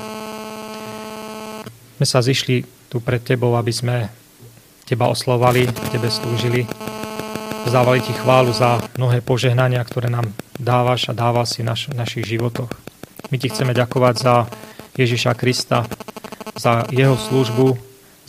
sme 1.99 2.07
sa 2.07 2.23
zišli 2.23 2.63
tu 2.87 3.03
pred 3.03 3.19
Tebou, 3.19 3.59
aby 3.59 3.75
sme 3.75 4.07
Teba 4.87 5.11
oslovali, 5.11 5.67
Tebe 5.91 6.07
slúžili, 6.07 6.63
zdávali 7.67 8.07
Ti 8.07 8.15
chválu 8.23 8.55
za 8.55 8.79
mnohé 8.95 9.19
požehnania, 9.19 9.83
ktoré 9.83 10.07
nám 10.07 10.31
dávaš 10.55 11.11
a 11.11 11.19
dáva 11.19 11.43
si 11.43 11.67
v 11.67 11.75
naš, 11.75 11.91
našich 11.91 12.23
životoch. 12.31 12.71
My 13.35 13.37
Ti 13.43 13.51
chceme 13.51 13.75
ďakovať 13.75 14.15
za 14.15 14.47
Ježiša 14.95 15.35
Krista, 15.35 15.91
za 16.55 16.87
Jeho 16.95 17.19
službu, 17.19 17.75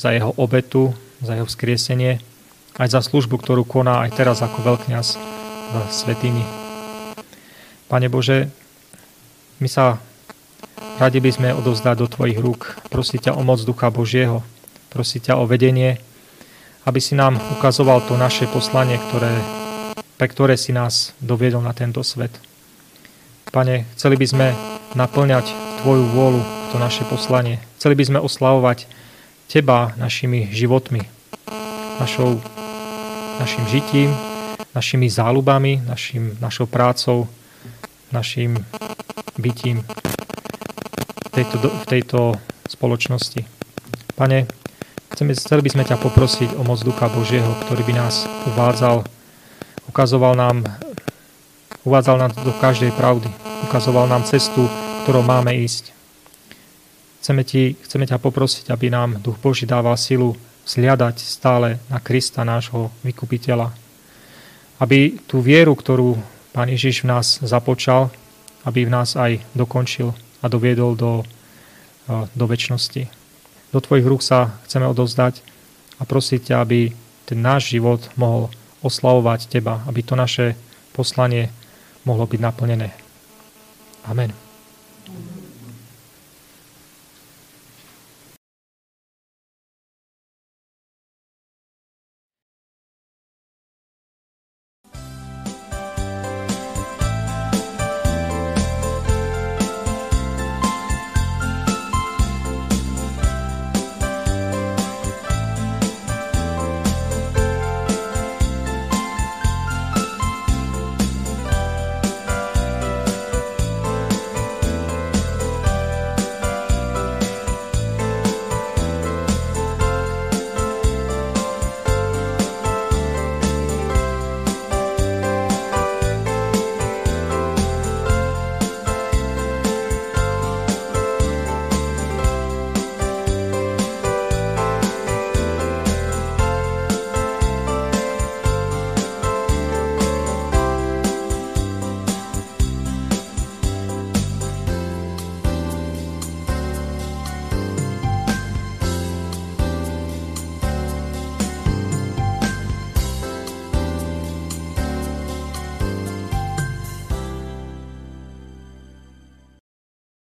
za 0.02 0.18
Jeho 0.18 0.34
obetu, 0.34 0.98
za 1.22 1.38
Jeho 1.38 1.46
vzkriesenie, 1.46 2.26
aj 2.82 2.90
za 2.90 3.06
službu, 3.06 3.38
ktorú 3.38 3.70
koná 3.70 4.02
aj 4.02 4.18
teraz 4.18 4.42
ako 4.42 4.66
veľkňaz 4.66 5.08
v 5.70 5.76
Svetini. 5.94 6.42
Pane 7.86 8.10
Bože, 8.10 8.50
my 9.58 9.70
sa 9.70 9.98
radi 11.02 11.18
by 11.18 11.32
sme 11.34 11.50
odovzdať 11.58 11.96
do 11.98 12.08
Tvojich 12.10 12.38
rúk. 12.38 12.78
Prosím 12.94 13.26
ťa 13.26 13.34
o 13.34 13.42
moc 13.42 13.58
Ducha 13.66 13.90
Božieho. 13.90 14.46
Prosím 14.94 15.26
ťa 15.26 15.42
o 15.42 15.50
vedenie, 15.50 15.98
aby 16.86 17.00
si 17.02 17.18
nám 17.18 17.42
ukazoval 17.58 18.06
to 18.06 18.14
naše 18.16 18.46
poslanie, 18.50 19.02
ktoré, 19.10 19.34
pre 20.18 20.28
ktoré 20.30 20.56
si 20.56 20.72
nás 20.74 21.18
doviedol 21.18 21.66
na 21.66 21.74
tento 21.74 22.06
svet. 22.06 22.32
Pane, 23.50 23.90
chceli 23.98 24.16
by 24.20 24.26
sme 24.30 24.48
naplňať 24.94 25.50
Tvoju 25.82 26.06
vôľu, 26.10 26.42
to 26.74 26.78
naše 26.82 27.06
poslanie. 27.06 27.62
Chceli 27.78 27.94
by 27.98 28.04
sme 28.06 28.20
oslavovať 28.22 28.90
Teba 29.48 29.96
našimi 29.96 30.52
životmi, 30.52 31.02
našou, 31.98 32.44
našim 33.40 33.64
žitím, 33.72 34.12
našimi 34.76 35.08
záľubami, 35.08 35.88
našim, 35.88 36.36
našou 36.44 36.68
prácou, 36.68 37.32
našim 38.12 38.60
bytím 39.38 39.86
tejto, 41.38 41.58
v 41.62 41.86
tejto 41.86 42.20
spoločnosti. 42.66 43.46
Pane, 44.18 44.50
chceme, 45.14 45.38
chceli 45.38 45.62
by 45.62 45.70
sme 45.70 45.84
ťa 45.86 46.02
poprosiť 46.02 46.58
o 46.58 46.66
moc 46.66 46.82
Ducha 46.82 47.06
Božieho, 47.14 47.54
ktorý 47.62 47.86
by 47.86 47.94
nás 47.94 48.26
uvádzal, 48.50 49.06
ukazoval 49.86 50.34
nám, 50.34 50.66
uvádzal 51.86 52.18
nám 52.18 52.32
do 52.42 52.54
každej 52.58 52.90
pravdy, 52.98 53.30
ukazoval 53.70 54.10
nám 54.10 54.26
cestu, 54.26 54.66
ktorou 55.06 55.22
máme 55.22 55.54
ísť. 55.54 55.94
Chceme, 57.22 57.46
ti, 57.46 57.78
chceme 57.86 58.10
ťa 58.10 58.18
poprosiť, 58.18 58.74
aby 58.74 58.90
nám 58.90 59.22
Duch 59.22 59.38
Boží 59.38 59.70
dával 59.70 60.00
silu 60.00 60.34
sliadať 60.68 61.22
stále 61.22 61.80
na 61.88 62.02
Krista, 62.02 62.44
nášho 62.44 62.90
vykupiteľa. 63.06 63.72
Aby 64.82 65.22
tú 65.26 65.40
vieru, 65.40 65.74
ktorú 65.78 66.18
Pán 66.52 66.74
Ježiš 66.74 67.06
v 67.06 67.14
nás 67.14 67.38
započal, 67.46 68.10
aby 68.68 68.84
v 68.84 68.92
nás 68.92 69.16
aj 69.16 69.40
dokončil 69.56 70.12
a 70.44 70.46
doviedol 70.52 71.00
do, 71.00 71.24
do 72.36 72.46
väčšnosti. 72.46 73.08
Do 73.72 73.80
Tvojich 73.80 74.04
rúk 74.04 74.20
sa 74.20 74.60
chceme 74.68 74.84
odovzdať 74.92 75.40
a 75.98 76.04
prosiť 76.04 76.52
ťa, 76.52 76.56
aby 76.60 76.92
ten 77.24 77.40
náš 77.40 77.72
život 77.72 78.04
mohol 78.20 78.52
oslavovať 78.84 79.48
Teba, 79.48 79.84
aby 79.88 80.04
to 80.04 80.14
naše 80.20 80.54
poslanie 80.92 81.52
mohlo 82.04 82.28
byť 82.28 82.40
naplnené. 82.40 82.90
Amen. 84.08 84.47